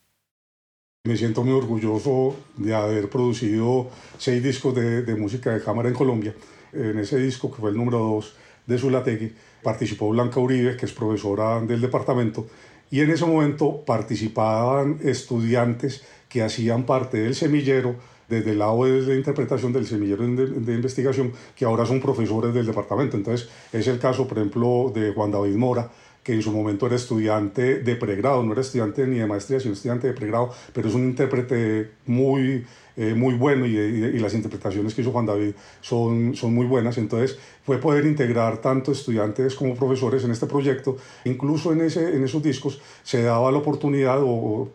Me 1.05 1.17
siento 1.17 1.45
muy 1.45 1.53
orgulloso 1.53 2.35
de 2.57 2.75
haber 2.75 3.09
producido 3.09 3.89
seis 4.19 4.43
discos 4.43 4.75
de, 4.75 5.03
de 5.03 5.15
música 5.15 5.53
de 5.53 5.63
cámara 5.63 5.89
en 5.89 5.95
Colombia 5.95 6.35
en 6.73 6.99
ese 6.99 7.19
disco, 7.19 7.51
que 7.51 7.61
fue 7.61 7.71
el 7.71 7.77
número 7.77 7.99
2 7.99 8.37
de 8.67 8.79
Zulategui, 8.79 9.33
participó 9.63 10.11
Blanca 10.11 10.41
Uribe, 10.41 10.77
que 10.77 10.87
es 10.87 10.93
profesora 10.93 11.61
del 11.61 11.81
departamento, 11.81 12.47
y 12.91 13.01
en 13.01 13.11
ese 13.11 13.27
momento 13.27 13.85
participaban 13.85 14.99
estudiantes 15.03 16.05
que 16.29 16.43
hacían 16.43 16.85
parte 16.85 17.19
del 17.19 17.35
semillero, 17.35 17.97
desde 18.29 18.53
el 18.53 18.59
lado 18.59 18.85
de 18.85 19.03
la 19.03 19.15
interpretación 19.15 19.73
del 19.73 19.87
semillero 19.87 20.27
de, 20.27 20.47
de, 20.47 20.75
investigación, 20.75 21.33
que 21.55 21.65
ahora 21.65 21.87
son 21.87 22.01
profesores 22.01 22.53
del 22.53 22.67
departamento. 22.67 23.17
Entonces, 23.17 23.49
es 23.73 23.87
el 23.87 23.99
caso, 23.99 24.27
por 24.27 24.39
ejemplo, 24.39 24.91
de 24.93 25.13
Juan 25.13 25.31
David 25.31 25.55
Mora, 25.55 25.91
que 26.27 26.33
en 26.33 26.43
su 26.43 26.51
momento 26.51 26.87
era 26.87 26.97
estudiante 26.97 27.79
de 27.85 27.95
pregrado, 27.95 28.43
no 28.43 28.51
era 28.51 28.61
estudiante 28.61 29.07
ni 29.07 29.19
de 29.19 29.27
maestría, 29.27 29.61
sino 29.61 29.75
estudiante 29.75 30.09
de 30.09 30.13
pregrado, 30.13 30.51
pero 30.73 30.89
es 30.89 30.95
un 30.97 31.05
intérprete 31.05 31.93
muy, 32.05 32.67
eh, 32.97 33.15
muy 33.15 33.35
bueno 33.35 33.65
y, 33.65 33.77
y, 33.77 34.19
las 34.19 34.35
interpretaciones 34.35 34.93
que 34.93 35.03
hizo 35.03 35.13
Juan 35.13 35.25
David 35.25 35.53
son, 35.81 36.35
son 36.35 36.53
muy 36.53 36.67
buenas. 36.67 36.99
Entonces 36.99 37.39
fue 37.65 37.79
poder 37.79 38.07
integrar 38.07 38.59
tanto 38.61 38.91
estudiantes 38.91 39.55
como 39.55 39.77
profesores 39.77 40.25
en 40.25 40.33
este 40.33 40.47
proyecto. 40.47 40.97
Incluso 41.27 41.73
en, 41.73 41.83
ese, 41.83 42.17
en 42.17 42.25
esos 42.25 42.43
discos 42.43 42.81
se 43.05 43.23
daba 43.23 43.53
la 43.53 43.59
oportunidad 43.59 44.19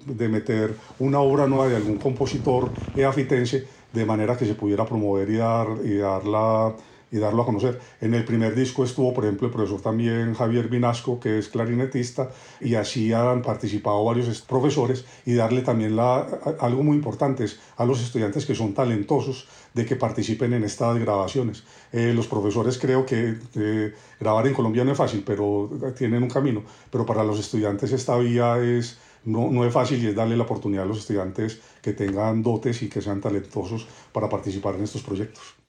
de 0.05 0.29
meter 0.29 0.73
una 0.99 1.19
obra 1.19 1.47
nueva 1.47 1.67
de 1.67 1.75
algún 1.75 1.97
compositor 1.97 2.71
eafitense 2.95 3.67
de 3.91 4.05
manera 4.05 4.37
que 4.37 4.45
se 4.45 4.55
pudiera 4.55 4.85
promover 4.85 5.29
y 5.29 5.35
dar, 5.35 5.67
y 5.83 5.97
dar 5.97 6.25
la 6.25 6.73
y 7.11 7.17
darlo 7.19 7.43
a 7.43 7.45
conocer. 7.45 7.79
En 7.99 8.13
el 8.13 8.23
primer 8.23 8.55
disco 8.55 8.83
estuvo, 8.83 9.13
por 9.13 9.25
ejemplo, 9.25 9.47
el 9.47 9.53
profesor 9.53 9.81
también 9.81 10.33
Javier 10.33 10.69
Vinasco, 10.69 11.19
que 11.19 11.37
es 11.37 11.49
clarinetista, 11.49 12.29
y 12.61 12.75
así 12.75 13.11
han 13.11 13.41
participado 13.41 14.03
varios 14.03 14.41
profesores 14.41 15.05
y 15.25 15.33
darle 15.33 15.61
también 15.61 15.95
la, 15.95 16.25
algo 16.59 16.83
muy 16.83 16.95
importante 16.95 17.45
a 17.77 17.85
los 17.85 18.01
estudiantes 18.01 18.45
que 18.45 18.55
son 18.55 18.73
talentosos 18.73 19.47
de 19.73 19.85
que 19.85 19.95
participen 19.95 20.53
en 20.53 20.63
estas 20.63 20.97
grabaciones. 20.99 21.63
Eh, 21.91 22.13
los 22.15 22.27
profesores 22.27 22.77
creo 22.77 23.05
que 23.05 23.35
eh, 23.55 23.93
grabar 24.19 24.47
en 24.47 24.53
Colombia 24.53 24.83
no 24.83 24.91
es 24.91 24.97
fácil, 24.97 25.23
pero 25.25 25.69
tienen 25.97 26.23
un 26.23 26.29
camino, 26.29 26.63
pero 26.89 27.05
para 27.05 27.23
los 27.23 27.39
estudiantes 27.39 27.91
esta 27.91 28.17
vía 28.17 28.57
es... 28.59 28.97
No, 29.23 29.51
no 29.51 29.63
es 29.63 29.71
fácil 29.71 30.03
y 30.03 30.07
es 30.07 30.15
darle 30.15 30.35
la 30.35 30.45
oportunidad 30.45 30.85
a 30.85 30.87
los 30.87 30.97
estudiantes 30.97 31.61
que 31.83 31.93
tengan 31.93 32.41
dotes 32.41 32.81
y 32.81 32.89
que 32.89 33.01
sean 33.01 33.21
talentosos 33.21 33.85
para 34.11 34.27
participar 34.27 34.73
en 34.73 34.81
estos 34.81 35.03
proyectos. 35.03 35.60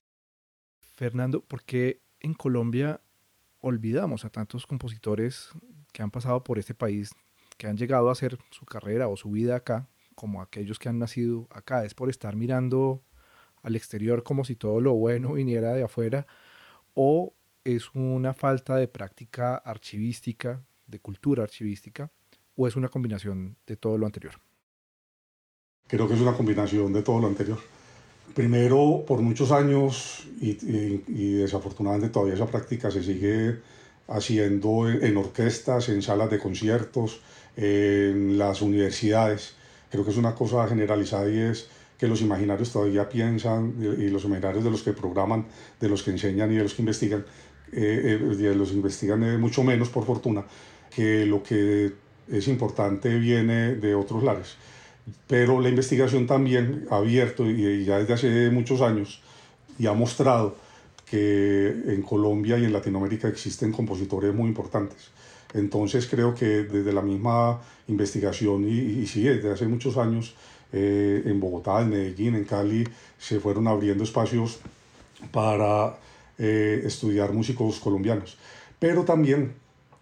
Fernando, 1.02 1.40
¿por 1.40 1.64
qué 1.64 2.00
en 2.20 2.32
Colombia 2.32 3.00
olvidamos 3.58 4.24
a 4.24 4.30
tantos 4.30 4.68
compositores 4.68 5.48
que 5.92 6.00
han 6.00 6.12
pasado 6.12 6.44
por 6.44 6.60
este 6.60 6.74
país, 6.74 7.10
que 7.58 7.66
han 7.66 7.76
llegado 7.76 8.08
a 8.08 8.12
hacer 8.12 8.38
su 8.52 8.64
carrera 8.66 9.08
o 9.08 9.16
su 9.16 9.32
vida 9.32 9.56
acá, 9.56 9.88
como 10.14 10.40
aquellos 10.40 10.78
que 10.78 10.88
han 10.88 11.00
nacido 11.00 11.48
acá? 11.50 11.84
¿Es 11.84 11.94
por 11.94 12.08
estar 12.08 12.36
mirando 12.36 13.02
al 13.64 13.74
exterior 13.74 14.22
como 14.22 14.44
si 14.44 14.54
todo 14.54 14.80
lo 14.80 14.94
bueno 14.94 15.32
viniera 15.32 15.72
de 15.72 15.82
afuera? 15.82 16.28
¿O 16.94 17.34
es 17.64 17.92
una 17.94 18.32
falta 18.32 18.76
de 18.76 18.86
práctica 18.86 19.56
archivística, 19.56 20.62
de 20.86 21.00
cultura 21.00 21.42
archivística? 21.42 22.12
¿O 22.54 22.68
es 22.68 22.76
una 22.76 22.90
combinación 22.90 23.56
de 23.66 23.76
todo 23.76 23.98
lo 23.98 24.06
anterior? 24.06 24.34
Creo 25.88 26.06
que 26.06 26.14
es 26.14 26.20
una 26.20 26.36
combinación 26.36 26.92
de 26.92 27.02
todo 27.02 27.18
lo 27.18 27.26
anterior. 27.26 27.58
Primero, 28.34 29.04
por 29.06 29.20
muchos 29.20 29.52
años, 29.52 30.26
y, 30.40 30.50
y, 31.06 31.32
desafortunadamente 31.34 32.12
todavía 32.12 32.34
esa 32.34 32.46
práctica 32.46 32.90
se 32.90 33.02
sigue 33.02 33.58
haciendo 34.08 34.88
en, 34.88 35.04
en, 35.04 35.16
orquestas, 35.16 35.88
en 35.88 36.02
salas 36.02 36.30
de 36.30 36.38
conciertos, 36.38 37.20
en 37.56 38.38
las 38.38 38.62
universidades. 38.62 39.54
Creo 39.90 40.04
que 40.04 40.10
es 40.10 40.16
una 40.16 40.34
cosa 40.34 40.66
generalizada 40.66 41.28
y 41.28 41.38
es 41.38 41.68
que 42.02 42.08
los 42.08 42.20
imaginarios 42.20 42.72
todavía 42.72 43.08
piensan, 43.08 43.74
y 43.78 44.08
los 44.08 44.24
imaginarios 44.24 44.64
de 44.64 44.70
los 44.72 44.82
que 44.82 44.92
programan, 44.92 45.46
de 45.78 45.88
los 45.88 46.02
que 46.02 46.10
enseñan 46.10 46.50
y 46.50 46.56
de 46.56 46.64
los 46.64 46.74
que 46.74 46.82
investigan, 46.82 47.24
eh, 47.70 48.18
eh, 48.20 48.36
de 48.36 48.54
los 48.56 48.72
investigan 48.72 49.22
eh, 49.22 49.38
mucho 49.38 49.62
menos 49.62 49.88
por 49.88 50.04
fortuna, 50.04 50.44
que 50.92 51.24
lo 51.26 51.44
que 51.44 51.92
es 52.28 52.48
importante 52.48 53.16
viene 53.18 53.76
de 53.76 53.94
otros 53.94 54.24
lares. 54.24 54.56
Pero 55.26 55.60
la 55.60 55.68
investigación 55.68 56.26
también 56.26 56.86
ha 56.90 56.96
abierto 56.96 57.48
y 57.48 57.84
ya 57.84 57.98
desde 57.98 58.14
hace 58.14 58.50
muchos 58.50 58.80
años 58.80 59.20
y 59.78 59.86
ha 59.86 59.92
mostrado 59.92 60.56
que 61.10 61.68
en 61.86 62.02
Colombia 62.02 62.58
y 62.58 62.64
en 62.64 62.72
Latinoamérica 62.72 63.28
existen 63.28 63.72
compositores 63.72 64.34
muy 64.34 64.48
importantes. 64.48 65.10
Entonces 65.54 66.06
creo 66.06 66.34
que 66.34 66.64
desde 66.64 66.92
la 66.92 67.02
misma 67.02 67.60
investigación 67.88 68.66
y, 68.66 69.06
sí, 69.06 69.22
desde 69.24 69.52
hace 69.52 69.66
muchos 69.66 69.96
años 69.98 70.34
eh, 70.72 71.22
en 71.26 71.38
Bogotá, 71.38 71.82
en 71.82 71.90
Medellín, 71.90 72.34
en 72.34 72.44
Cali, 72.44 72.88
se 73.18 73.40
fueron 73.40 73.68
abriendo 73.68 74.04
espacios 74.04 74.60
para 75.30 75.98
eh, 76.38 76.82
estudiar 76.84 77.32
músicos 77.32 77.78
colombianos. 77.78 78.38
Pero 78.78 79.04
también 79.04 79.52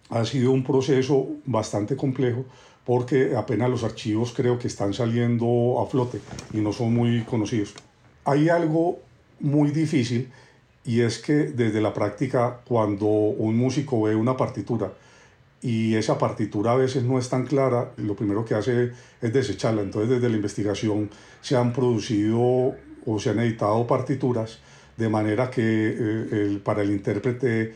ha 0.09 0.23
sido 0.25 0.51
un 0.51 0.63
proceso 0.63 1.27
bastante 1.45 1.95
complejo 1.95 2.45
porque 2.85 3.35
apenas 3.35 3.69
los 3.69 3.83
archivos 3.83 4.33
creo 4.35 4.57
que 4.57 4.67
están 4.67 4.93
saliendo 4.93 5.79
a 5.81 5.89
flote 5.89 6.19
y 6.53 6.57
no 6.57 6.73
son 6.73 6.93
muy 6.93 7.21
conocidos. 7.21 7.73
Hay 8.25 8.49
algo 8.49 8.99
muy 9.39 9.71
difícil 9.71 10.31
y 10.83 11.01
es 11.01 11.19
que 11.19 11.33
desde 11.33 11.81
la 11.81 11.93
práctica 11.93 12.61
cuando 12.65 13.05
un 13.05 13.57
músico 13.57 14.01
ve 14.03 14.15
una 14.15 14.35
partitura 14.35 14.91
y 15.61 15.95
esa 15.95 16.17
partitura 16.17 16.71
a 16.71 16.75
veces 16.75 17.03
no 17.03 17.19
es 17.19 17.29
tan 17.29 17.45
clara, 17.45 17.91
lo 17.97 18.15
primero 18.15 18.43
que 18.43 18.55
hace 18.55 18.91
es 19.21 19.33
desecharla. 19.33 19.83
Entonces 19.83 20.09
desde 20.09 20.27
la 20.27 20.35
investigación 20.35 21.09
se 21.41 21.55
han 21.55 21.71
producido 21.71 22.75
o 23.05 23.19
se 23.19 23.29
han 23.29 23.39
editado 23.39 23.85
partituras 23.85 24.59
de 24.97 25.09
manera 25.09 25.49
que 25.49 25.61
eh, 25.63 26.59
para 26.63 26.81
el 26.81 26.91
intérprete 26.91 27.73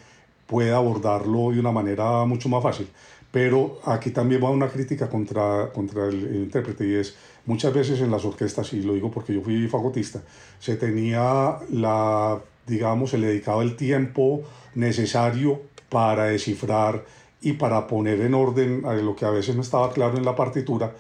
pueda 0.48 0.78
abordarlo 0.78 1.52
de 1.52 1.60
una 1.60 1.72
manera 1.72 2.26
mucho 2.26 2.50
más 2.50 2.62
fácil. 2.62 2.88
Pero 3.36 3.82
aquí 3.84 4.12
también 4.12 4.42
va 4.42 4.50
una 4.50 4.70
crítica 4.70 5.10
contra, 5.10 5.70
contra 5.74 6.08
el, 6.08 6.38
intérprete 6.38 6.88
y 6.88 6.94
es 6.94 7.18
muchas 7.46 7.74
veces 7.74 8.00
en 8.00 8.10
las 8.10 8.24
orquestas, 8.24 8.72
y 8.72 8.82
lo 8.82 8.94
digo 8.94 9.12
porque 9.12 9.34
yo 9.34 9.42
fui 9.42 9.68
fagotista, 9.68 10.22
se 10.58 10.78
tenía 10.78 11.58
la, 11.70 12.40
digamos, 12.66 13.10
se 13.10 13.18
le 13.18 13.28
dedicaba 13.28 13.62
el 13.62 13.76
tiempo 13.76 14.44
necesario 14.76 15.64
para 15.90 16.28
descifrar 16.28 17.04
y 17.42 17.52
para 17.52 17.88
poner 17.88 18.22
en 18.22 18.36
orden 18.36 18.84
lo 19.04 19.18
que 19.18 19.26
a 19.26 19.32
veces 19.32 19.54
no 19.54 19.64
estaba 19.64 19.92
claro 19.92 20.18
en 20.18 20.24
la 20.24 20.38
partitura 20.38 20.94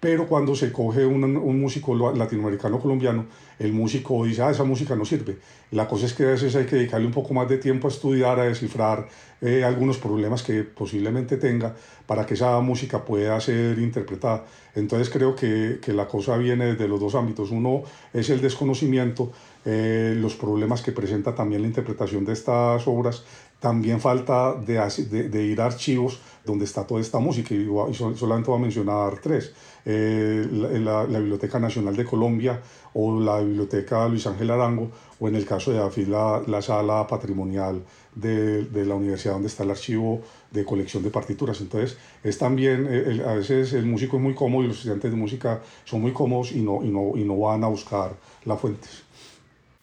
pero 0.00 0.28
cuando 0.28 0.54
se 0.54 0.70
coge 0.70 1.04
un, 1.04 1.24
un, 1.24 1.60
músico 1.60 1.94
latinoamericano 2.12 2.78
colombiano, 2.78 3.26
el 3.58 3.72
músico 3.72 4.24
dice, 4.24 4.42
ah, 4.42 4.50
esa 4.50 4.62
música 4.62 4.94
no 4.94 5.04
sirve. 5.04 5.38
La 5.72 5.88
cosa 5.88 6.06
es 6.06 6.14
que 6.14 6.24
a 6.24 6.28
veces 6.28 6.54
hay 6.54 6.66
que 6.66 6.76
dedicarle 6.76 7.06
un 7.06 7.12
poco 7.12 7.34
más 7.34 7.48
de 7.48 7.58
tiempo 7.58 7.88
a 7.88 7.90
estudiar, 7.90 8.38
a 8.38 8.44
descifrar 8.44 9.08
eh, 9.40 9.64
algunos 9.64 9.98
problemas 9.98 10.44
que 10.44 10.62
posiblemente 10.62 11.36
tenga 11.36 11.74
para 12.06 12.24
que 12.24 12.34
esa 12.34 12.60
música 12.60 13.04
pueda 13.04 13.40
ser 13.40 13.78
interpretada. 13.80 14.44
Entonces 14.76 15.10
creo 15.10 15.34
que, 15.34 15.80
que 15.82 15.92
la 15.92 16.06
cosa 16.06 16.36
viene 16.36 16.66
desde 16.66 16.86
los 16.86 17.00
dos 17.00 17.16
ámbitos. 17.16 17.50
Uno 17.50 17.82
es 18.12 18.30
el 18.30 18.40
desconocimiento, 18.40 19.32
eh, 19.64 20.14
los 20.16 20.36
problemas 20.36 20.80
que 20.80 20.92
presenta 20.92 21.34
también 21.34 21.62
la 21.62 21.68
interpretación 21.68 22.24
de 22.24 22.34
estas 22.34 22.86
obras. 22.86 23.24
También 23.58 24.00
falta 24.00 24.54
de, 24.54 24.80
de, 25.10 25.28
de 25.28 25.42
ir 25.42 25.60
a 25.60 25.66
archivos 25.66 26.20
donde 26.44 26.64
está 26.64 26.86
toda 26.86 27.00
esta 27.00 27.18
música, 27.18 27.54
y, 27.54 27.66
solamente 27.94 28.50
voy 28.50 28.58
a 28.58 28.62
mencionar 28.62 29.18
tres, 29.20 29.52
eh, 29.84 30.46
la, 30.50 31.04
la, 31.04 31.18
Biblioteca 31.18 31.58
Nacional 31.58 31.96
de 31.96 32.04
Colombia 32.04 32.60
o 32.94 33.20
la 33.20 33.40
Biblioteca 33.40 34.08
Luis 34.08 34.26
Ángel 34.26 34.50
Arango, 34.50 34.90
o 35.20 35.28
en 35.28 35.34
el 35.34 35.44
caso 35.44 35.72
de 35.72 35.78
AFIL, 35.78 36.10
la, 36.10 36.42
la 36.46 36.62
sala 36.62 37.06
patrimonial 37.06 37.82
de, 38.14 38.64
de, 38.64 38.84
la 38.84 38.94
universidad 38.94 39.34
donde 39.34 39.48
está 39.48 39.64
el 39.64 39.70
archivo 39.70 40.22
de 40.50 40.64
colección 40.64 41.02
de 41.02 41.10
partituras. 41.10 41.60
Entonces, 41.60 41.96
es 42.22 42.38
también, 42.38 42.86
eh, 42.90 43.22
a 43.26 43.34
veces 43.34 43.72
el 43.72 43.86
músico 43.86 44.16
es 44.16 44.22
muy 44.22 44.34
cómodo 44.34 44.64
y 44.64 44.68
los 44.68 44.76
estudiantes 44.76 45.10
de 45.10 45.16
música 45.16 45.60
son 45.84 46.00
muy 46.00 46.12
cómodos 46.12 46.52
y 46.52 46.60
no, 46.60 46.84
y 46.84 46.88
no, 46.88 47.12
y 47.16 47.24
no 47.24 47.38
van 47.38 47.64
a 47.64 47.68
buscar 47.68 48.12
las 48.44 48.60
fuentes. 48.60 49.04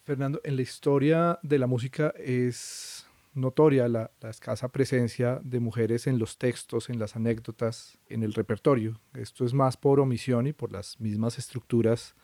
Fernando, 0.05 0.39
en 0.43 0.55
la 0.55 0.61
historia 0.61 1.39
de 1.41 1.57
la 1.57 1.65
música 1.65 2.13
es 2.15 2.94
notoria 3.35 3.87
la, 3.87 4.11
escasa 4.29 4.69
presencia 4.69 5.39
de 5.43 5.59
mujeres 5.59 6.07
en 6.07 6.17
los 6.17 6.37
textos, 6.37 6.89
en 6.89 6.99
las 6.99 7.15
anécdotas, 7.15 7.97
en 8.07 8.23
el 8.23 8.33
repertorio. 8.33 8.99
Esto 9.13 9.45
es 9.45 9.53
más 9.53 9.77
por 9.77 9.99
omisión 9.99 10.47
y 10.47 10.53
por 10.53 10.71
las 10.71 10.99
mismas 10.99 11.37
estructuras 11.37 12.15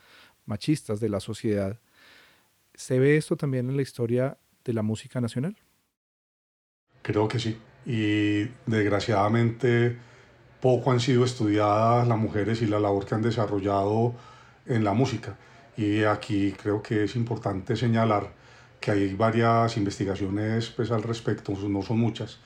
machistas 0.45 0.99
de 0.99 1.09
la 1.09 1.19
sociedad. 1.19 1.79
¿Se 2.73 2.99
ve 2.99 3.17
esto 3.17 3.35
también 3.35 3.69
en 3.69 3.75
la 3.75 3.81
historia 3.81 4.37
de 4.63 4.73
la 4.73 4.81
música 4.81 5.21
nacional? 5.21 5.57
Creo 7.01 7.27
que 7.27 7.39
sí. 7.39 7.57
Y 7.85 8.43
desgraciadamente 8.65 9.97
poco 10.61 10.91
han 10.91 10.99
sido 10.99 11.25
estudiadas 11.25 12.07
las 12.07 12.17
mujeres 12.17 12.61
y 12.61 12.67
la 12.67 12.79
labor 12.79 13.05
que 13.05 13.15
han 13.15 13.21
desarrollado 13.21 14.15
en 14.65 14.83
la 14.83 14.93
música. 14.93 15.37
Y 15.75 16.03
aquí 16.03 16.53
creo 16.53 16.81
que 16.81 17.03
es 17.03 17.15
importante 17.15 17.75
señalar 17.75 18.40
que 18.81 18.91
hay 18.91 19.13
varias 19.13 19.77
investigaciones 19.77 20.69
pues, 20.69 20.91
al 20.91 21.03
respecto, 21.03 21.53
no 21.69 21.81
son 21.83 21.99
muchas, 21.99 22.39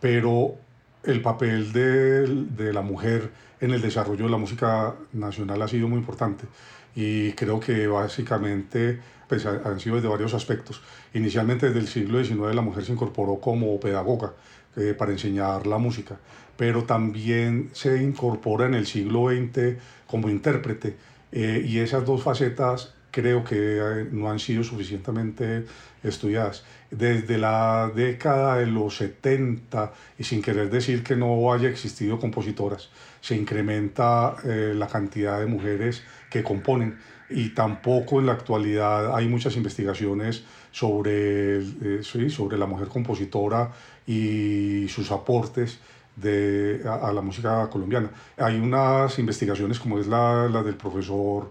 pero 0.00 0.54
el 1.02 1.20
papel 1.20 1.72
de, 1.72 2.26
de, 2.26 2.72
la 2.72 2.82
mujer 2.82 3.30
en 3.60 3.72
el 3.72 3.82
desarrollo 3.82 4.24
de 4.24 4.30
la 4.30 4.38
música 4.38 4.94
nacional 5.12 5.60
ha 5.60 5.68
sido 5.68 5.88
muy 5.88 5.98
importante 5.98 6.46
y 6.94 7.32
creo 7.32 7.58
que 7.58 7.86
básicamente 7.88 9.00
pues, 9.28 9.44
han 9.44 9.80
sido 9.80 9.96
desde 9.96 10.08
varios 10.08 10.34
aspectos. 10.34 10.82
Inicialmente 11.14 11.66
desde 11.66 11.80
el 11.80 11.88
siglo 11.88 12.24
XIX 12.24 12.54
la 12.54 12.62
mujer 12.62 12.84
se 12.84 12.92
incorporó 12.92 13.40
como 13.40 13.78
pedagoga 13.80 14.34
eh, 14.76 14.94
para 14.96 15.10
enseñar 15.10 15.66
la 15.66 15.78
música, 15.78 16.16
pero 16.56 16.84
también 16.84 17.70
se 17.72 18.00
incorpora 18.00 18.66
en 18.66 18.74
el 18.74 18.86
siglo 18.86 19.30
XX 19.30 19.78
como 20.06 20.30
intérprete 20.30 20.96
eh, 21.32 21.64
y 21.66 21.78
esas 21.78 22.06
dos 22.06 22.22
facetas 22.22 22.94
creo 23.12 23.44
que 23.44 23.78
eh, 23.78 24.08
no 24.10 24.28
han 24.28 24.40
sido 24.40 24.64
suficientemente 24.64 25.66
estudiadas. 26.02 26.64
Desde 26.90 27.38
la 27.38 27.92
década 27.94 28.56
de 28.56 28.66
los 28.66 28.96
70, 28.96 29.92
y 30.18 30.24
sin 30.24 30.42
querer 30.42 30.68
decir 30.70 31.04
que 31.04 31.14
no 31.14 31.52
haya 31.52 31.68
existido 31.68 32.18
compositoras, 32.18 32.90
se 33.20 33.36
incrementa 33.36 34.34
eh, 34.44 34.72
la 34.74 34.88
cantidad 34.88 35.38
de 35.38 35.46
mujeres 35.46 36.02
que 36.28 36.42
componen 36.42 36.98
y 37.30 37.50
tampoco 37.50 38.18
en 38.18 38.26
la 38.26 38.32
actualidad 38.32 39.14
hay 39.14 39.28
muchas 39.28 39.56
investigaciones 39.56 40.44
sobre, 40.70 41.58
eh, 41.58 42.02
sobre 42.02 42.58
la 42.58 42.66
mujer 42.66 42.88
compositora 42.88 43.70
y 44.06 44.88
sus 44.88 45.10
aportes 45.12 45.78
de, 46.16 46.82
a, 46.86 47.12
la 47.12 47.22
música 47.22 47.68
colombiana. 47.70 48.10
Hay 48.36 48.58
unas 48.58 49.18
investigaciones 49.18 49.78
como 49.78 49.98
es 49.98 50.06
la, 50.06 50.48
la 50.48 50.62
del 50.62 50.76
profesor 50.76 51.50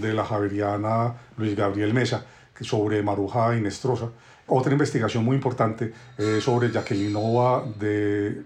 de 0.00 0.14
la 0.14 0.24
Javeriana 0.24 1.14
Luis 1.36 1.54
Gabriel 1.56 1.94
Mesa 1.94 2.24
sobre 2.60 3.02
Maruja 3.02 3.56
Inestrosa. 3.56 4.10
Otra 4.46 4.72
investigación 4.72 5.24
muy 5.24 5.36
importante 5.36 5.92
eh, 6.16 6.40
sobre 6.40 6.70
Jacquelinova 6.70 7.64
de, 7.78 8.42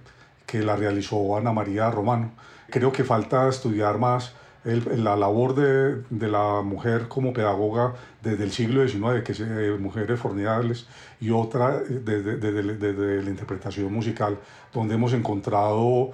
que 0.46 0.62
la 0.62 0.76
realizó 0.76 1.36
Ana 1.36 1.52
María 1.52 1.90
Romano. 1.90 2.32
Creo 2.70 2.92
que 2.92 3.04
falta 3.04 3.48
estudiar 3.48 3.98
más 3.98 4.34
la 4.64 5.16
labor 5.16 5.54
de, 5.54 6.02
de, 6.10 6.28
la 6.28 6.62
mujer 6.62 7.08
como 7.08 7.32
pedagoga 7.32 7.94
desde 8.22 8.44
el 8.44 8.52
siglo 8.52 8.86
XIX, 8.86 9.24
que 9.24 9.32
es 9.32 9.40
eh, 9.40 9.76
mujeres 9.78 10.20
formidables, 10.20 10.86
y 11.20 11.30
otra 11.30 11.80
desde, 11.80 12.36
desde, 12.36 12.76
desde 12.76 13.22
la 13.24 13.30
interpretación 13.30 13.92
musical, 13.92 14.38
donde 14.72 14.94
hemos 14.94 15.12
encontrado 15.14 16.12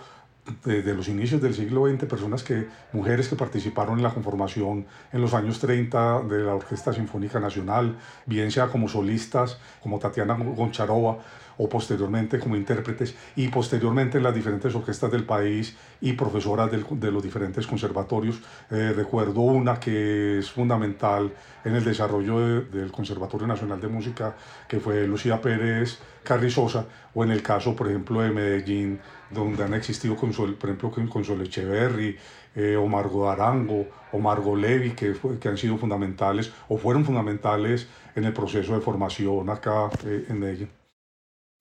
desde 0.64 0.94
los 0.94 1.08
inicios 1.08 1.40
del 1.40 1.54
siglo 1.54 1.86
XX, 1.86 2.04
personas 2.06 2.42
que, 2.42 2.66
mujeres 2.92 3.28
que 3.28 3.36
participaron 3.36 3.98
en 3.98 4.02
la 4.02 4.14
conformación 4.14 4.86
en 5.12 5.20
los 5.20 5.34
años 5.34 5.58
30 5.58 6.22
de 6.22 6.38
la 6.40 6.54
Orquesta 6.54 6.92
Sinfónica 6.92 7.40
Nacional, 7.40 7.96
bien 8.26 8.50
sea 8.50 8.68
como 8.68 8.88
solistas, 8.88 9.58
como 9.82 9.98
Tatiana 9.98 10.34
Goncharova, 10.34 11.18
o 11.58 11.68
posteriormente 11.68 12.38
como 12.38 12.56
intérpretes, 12.56 13.14
y 13.36 13.48
posteriormente 13.48 14.18
en 14.18 14.24
las 14.24 14.34
diferentes 14.34 14.74
orquestas 14.74 15.10
del 15.10 15.24
país 15.24 15.76
y 16.00 16.12
profesoras 16.12 16.70
de 16.70 17.10
los 17.10 17.22
diferentes 17.22 17.66
conservatorios. 17.66 18.40
Eh, 18.70 18.92
recuerdo 18.94 19.40
una 19.40 19.80
que 19.80 20.38
es 20.38 20.50
fundamental 20.50 21.32
en 21.64 21.74
el 21.74 21.84
desarrollo 21.84 22.62
del 22.62 22.92
Conservatorio 22.92 23.46
Nacional 23.46 23.80
de 23.80 23.88
Música, 23.88 24.36
que 24.68 24.78
fue 24.78 25.06
Lucía 25.06 25.40
Pérez 25.40 25.98
Carrizosa, 26.22 26.86
o 27.14 27.24
en 27.24 27.32
el 27.32 27.42
caso, 27.42 27.74
por 27.74 27.88
ejemplo, 27.88 28.20
de 28.20 28.30
Medellín, 28.30 29.00
donde 29.30 29.62
han 29.64 29.74
existido, 29.74 30.16
por 30.16 30.30
ejemplo, 30.30 30.90
Consuelo 31.10 31.44
Echeverry, 31.44 32.16
eh, 32.54 32.76
Omar 32.76 33.08
Godarango, 33.08 33.86
Omar 34.12 34.40
Golevi, 34.40 34.92
que, 34.92 35.14
que 35.40 35.48
han 35.48 35.58
sido 35.58 35.76
fundamentales 35.76 36.52
o 36.68 36.78
fueron 36.78 37.04
fundamentales 37.04 37.86
en 38.14 38.24
el 38.24 38.32
proceso 38.32 38.74
de 38.74 38.80
formación 38.80 39.48
acá 39.50 39.90
eh, 40.04 40.26
en 40.28 40.38
Medellín. 40.38 40.70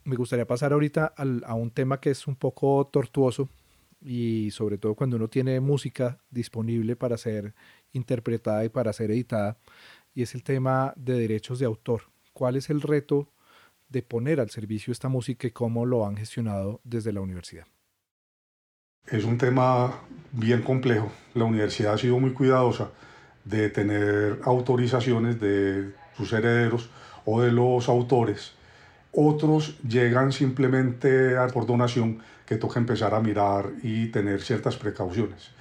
Me 0.04 0.16
gustaría 0.16 0.48
pasar 0.48 0.72
ahorita 0.72 1.14
al, 1.18 1.44
a 1.46 1.54
un 1.54 1.72
tema 1.72 2.00
que 2.00 2.12
es 2.12 2.28
un 2.28 2.36
poco 2.36 2.88
tortuoso 2.92 3.50
y 4.02 4.52
sobre 4.52 4.78
todo 4.78 4.96
cuando 4.96 5.18
uno 5.18 5.28
tiene 5.28 5.60
música 5.60 6.20
disponible 6.30 6.96
para 6.96 7.18
ser 7.18 7.54
interpretada 7.92 8.64
y 8.64 8.70
para 8.70 8.94
ser 8.94 9.12
editada, 9.12 9.58
y 10.14 10.22
es 10.22 10.34
el 10.34 10.44
tema 10.44 10.94
de 10.96 11.14
derechos 11.14 11.60
de 11.60 11.66
autor. 11.66 12.04
¿Cuál 12.34 12.56
es 12.56 12.70
el 12.70 12.82
reto 12.82 13.28
de 13.90 14.02
poner 14.02 14.40
al 14.40 14.50
servicio 14.50 14.92
esta 14.92 15.10
música 15.10 15.48
y 15.48 15.52
cómo 15.52 15.86
lo 15.86 16.06
han 16.06 16.18
gestionado 16.18 16.82
desde 16.84 17.14
la 17.14 17.22
universidad? 17.22 17.66
Es 19.08 19.24
un 19.24 19.38
tema 19.38 20.02
bien 20.34 20.62
complejo. 20.62 21.10
La 21.34 21.46
universidad 21.46 21.94
ha 21.94 21.98
sido 21.98 22.20
muy 22.20 22.34
cuidadosa 22.34 22.90
de 23.46 23.70
tener 23.70 24.40
autorizaciones 24.44 25.40
de 25.40 25.94
sus 26.18 26.34
herederos 26.34 26.90
o 27.24 27.42
de 27.42 27.52
los 27.52 27.88
autores. 27.88 28.54
Otros 29.14 29.80
llegan 29.88 30.32
simplemente 30.34 31.36
por 31.54 31.66
donación 31.66 32.20
que 32.46 32.58
toca 32.58 32.80
empezar 32.80 33.14
a 33.14 33.22
mirar 33.22 33.72
y 33.82 34.08
tener 34.08 34.42
ciertas 34.42 34.76
precauciones. 34.76 35.52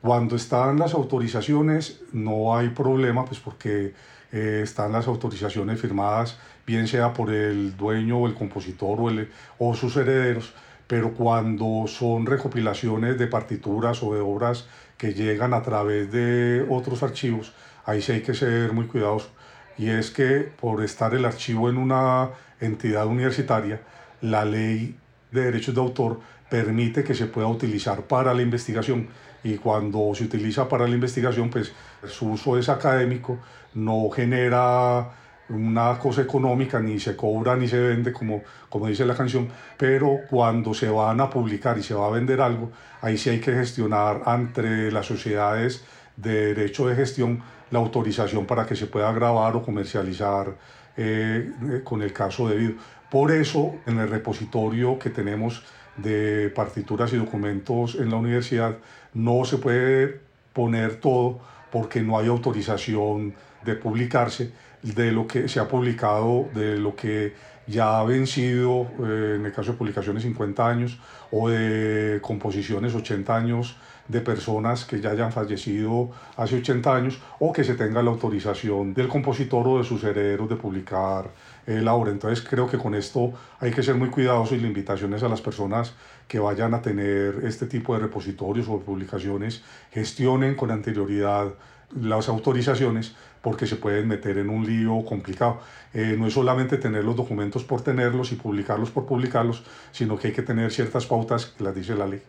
Cuando 0.00 0.36
están 0.36 0.78
las 0.78 0.94
autorizaciones 0.94 2.02
no 2.12 2.56
hay 2.56 2.70
problema, 2.70 3.24
pues 3.24 3.40
porque 3.40 3.94
eh, 4.32 4.60
están 4.62 4.92
las 4.92 5.06
autorizaciones 5.06 5.80
firmadas, 5.80 6.38
bien 6.66 6.88
sea 6.88 7.12
por 7.12 7.30
el 7.30 7.76
dueño 7.76 8.18
o 8.18 8.26
el 8.26 8.34
compositor 8.34 9.00
o, 9.00 9.10
el, 9.10 9.30
o 9.58 9.74
sus 9.74 9.96
herederos, 9.96 10.54
pero 10.86 11.12
cuando 11.12 11.84
son 11.86 12.26
recopilaciones 12.26 13.18
de 13.18 13.26
partituras 13.26 14.02
o 14.02 14.14
de 14.14 14.20
obras 14.20 14.66
que 14.96 15.14
llegan 15.14 15.54
a 15.54 15.62
través 15.62 16.10
de 16.10 16.66
otros 16.68 17.02
archivos, 17.02 17.52
ahí 17.84 18.02
sí 18.02 18.12
hay 18.12 18.22
que 18.22 18.34
ser 18.34 18.72
muy 18.72 18.86
cuidadosos. 18.86 19.30
Y 19.78 19.88
es 19.88 20.10
que 20.10 20.50
por 20.60 20.82
estar 20.82 21.14
el 21.14 21.24
archivo 21.24 21.70
en 21.70 21.76
una 21.76 22.30
entidad 22.60 23.06
universitaria, 23.06 23.80
la 24.20 24.44
ley 24.44 24.96
de 25.32 25.44
derechos 25.44 25.74
de 25.74 25.80
autor 25.80 26.20
permite 26.48 27.02
que 27.02 27.14
se 27.14 27.26
pueda 27.26 27.48
utilizar 27.48 28.02
para 28.02 28.34
la 28.34 28.42
investigación 28.42 29.08
y 29.42 29.56
cuando 29.56 30.14
se 30.14 30.24
utiliza 30.24 30.68
para 30.68 30.86
la 30.86 30.94
investigación, 30.94 31.50
pues 31.50 31.72
su 32.06 32.32
uso 32.32 32.58
es 32.58 32.68
académico, 32.68 33.38
no 33.74 34.08
genera 34.10 35.10
una 35.48 35.98
cosa 35.98 36.22
económica, 36.22 36.78
ni 36.80 37.00
se 37.00 37.16
cobra 37.16 37.56
ni 37.56 37.66
se 37.68 37.78
vende, 37.78 38.12
como, 38.12 38.42
como 38.68 38.86
dice 38.86 39.04
la 39.04 39.14
canción, 39.14 39.48
pero 39.76 40.20
cuando 40.30 40.72
se 40.74 40.88
van 40.88 41.20
a 41.20 41.28
publicar 41.28 41.76
y 41.78 41.82
se 41.82 41.94
va 41.94 42.06
a 42.06 42.10
vender 42.10 42.40
algo, 42.40 42.70
ahí 43.00 43.18
sí 43.18 43.30
hay 43.30 43.40
que 43.40 43.52
gestionar 43.52 44.22
entre 44.26 44.92
las 44.92 45.06
sociedades 45.06 45.84
de 46.16 46.54
derecho 46.54 46.86
de 46.86 46.94
gestión 46.94 47.42
la 47.70 47.78
autorización 47.78 48.46
para 48.46 48.66
que 48.66 48.76
se 48.76 48.86
pueda 48.86 49.10
grabar 49.12 49.56
o 49.56 49.62
comercializar 49.62 50.54
eh, 50.96 51.50
eh, 51.70 51.80
con 51.82 52.02
el 52.02 52.12
caso 52.12 52.48
debido. 52.48 52.74
Por 53.12 53.30
eso, 53.30 53.74
en 53.84 53.98
el 53.98 54.08
repositorio 54.08 54.98
que 54.98 55.10
tenemos 55.10 55.62
de 55.98 56.48
partituras 56.48 57.12
y 57.12 57.18
documentos 57.18 57.94
en 57.96 58.08
la 58.08 58.16
universidad, 58.16 58.78
no 59.12 59.44
se 59.44 59.58
puede 59.58 60.18
poner 60.54 60.94
todo 60.96 61.38
porque 61.70 62.00
no 62.00 62.18
hay 62.18 62.28
autorización 62.28 63.34
de 63.66 63.74
publicarse 63.74 64.52
de 64.82 65.12
lo 65.12 65.26
que 65.26 65.46
se 65.46 65.60
ha 65.60 65.68
publicado, 65.68 66.48
de 66.54 66.78
lo 66.78 66.96
que 66.96 67.34
ya 67.66 68.00
ha 68.00 68.04
vencido, 68.04 68.86
eh, 69.04 69.36
en 69.36 69.44
el 69.44 69.52
caso 69.52 69.72
de 69.72 69.76
publicaciones 69.76 70.22
50 70.22 70.66
años, 70.66 70.98
o 71.30 71.50
de 71.50 72.18
composiciones 72.22 72.94
80 72.94 73.36
años 73.36 73.76
de 74.08 74.22
personas 74.22 74.86
que 74.86 75.02
ya 75.02 75.10
hayan 75.10 75.32
fallecido 75.32 76.10
hace 76.38 76.56
80 76.56 76.96
años, 76.96 77.20
o 77.40 77.52
que 77.52 77.62
se 77.62 77.74
tenga 77.74 78.02
la 78.02 78.10
autorización 78.10 78.94
del 78.94 79.08
compositor 79.08 79.68
o 79.68 79.76
de 79.76 79.84
sus 79.84 80.02
herederos 80.02 80.48
de 80.48 80.56
publicar 80.56 81.30
eh, 81.66 81.80
la 81.80 81.94
obra. 81.94 82.10
Entonces 82.10 82.44
creo 82.48 82.68
que 82.68 82.78
con 82.78 82.94
esto 82.94 83.32
hay 83.60 83.70
que 83.70 83.82
ser 83.82 83.94
muy 83.94 84.10
cuidadosos 84.10 84.58
y 84.58 84.60
la 84.60 84.66
invitación 84.66 85.14
es 85.14 85.22
a 85.22 85.28
las 85.28 85.40
personas 85.40 85.94
que 86.28 86.38
vayan 86.38 86.74
a 86.74 86.82
tener 86.82 87.44
este 87.44 87.66
tipo 87.66 87.94
de 87.94 88.00
repositorios 88.00 88.68
o 88.68 88.80
publicaciones, 88.80 89.62
gestionen 89.90 90.54
con 90.54 90.70
anterioridad 90.70 91.54
las 91.94 92.28
autorizaciones 92.28 93.14
porque 93.42 93.66
se 93.66 93.76
pueden 93.76 94.08
meter 94.08 94.38
en 94.38 94.48
un 94.48 94.64
lío 94.64 95.04
complicado. 95.04 95.60
Eh, 95.92 96.16
no 96.18 96.26
es 96.26 96.32
solamente 96.32 96.78
tener 96.78 97.04
los 97.04 97.16
documentos 97.16 97.64
por 97.64 97.82
tenerlos 97.82 98.32
y 98.32 98.36
publicarlos 98.36 98.90
por 98.90 99.04
publicarlos, 99.04 99.62
sino 99.90 100.16
que 100.16 100.28
hay 100.28 100.32
que 100.32 100.42
tener 100.42 100.70
ciertas 100.72 101.06
pautas 101.06 101.46
que 101.46 101.64
las 101.64 101.74
dice 101.74 101.94
la 101.94 102.06
ley. 102.06 102.22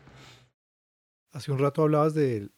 Hace 1.31 1.51
un 1.51 1.59
rato 1.59 1.83
hablabas 1.83 2.13
del 2.13 2.51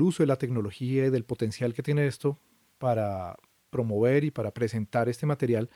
uso 0.00 0.22
de 0.22 0.26
la 0.26 0.36
tecnología 0.36 1.06
y 1.06 1.10
del 1.10 1.24
potencial 1.24 1.74
que 1.74 1.82
tiene 1.82 2.06
esto 2.06 2.38
para 2.78 3.36
promover 3.70 4.24
y 4.24 4.30
para 4.30 4.52
presentar 4.52 5.08
este 5.08 5.26
material. 5.26 5.68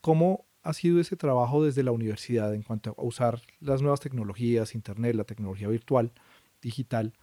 ¿Cómo 0.00 0.46
ha 0.62 0.72
sido 0.72 1.00
ese 1.00 1.16
trabajo 1.16 1.64
desde 1.64 1.82
la 1.82 1.92
universidad 1.92 2.54
en 2.54 2.62
cuanto 2.62 2.94
a 2.96 3.02
usar 3.02 3.40
las 3.60 3.82
nuevas 3.82 4.00
tecnologías, 4.00 4.74
Internet, 4.74 5.14
la 5.14 5.24
tecnología 5.24 5.68
virtual, 5.68 6.12
digital, 6.60 7.14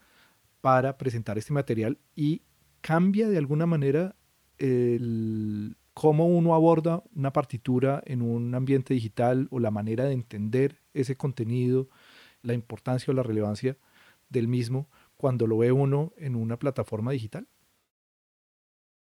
para 0.61 0.97
presentar 0.97 1.37
este 1.37 1.53
material 1.53 1.99
y 2.15 2.41
cambia 2.81 3.29
de 3.29 3.37
alguna 3.37 3.65
manera 3.65 4.15
cómo 5.93 6.27
uno 6.27 6.55
aborda 6.55 7.03
una 7.15 7.31
partitura 7.31 8.01
en 8.05 8.21
un 8.21 8.55
ambiente 8.55 8.93
digital 8.93 9.47
o 9.51 9.59
la 9.59 9.71
manera 9.71 10.05
de 10.05 10.13
entender 10.13 10.81
ese 10.93 11.15
contenido, 11.15 11.89
la 12.41 12.53
importancia 12.53 13.11
o 13.11 13.15
la 13.15 13.23
relevancia 13.23 13.77
del 14.29 14.47
mismo 14.47 14.89
cuando 15.15 15.47
lo 15.47 15.57
ve 15.57 15.71
uno 15.71 16.13
en 16.17 16.35
una 16.35 16.57
plataforma 16.57 17.11
digital? 17.11 17.47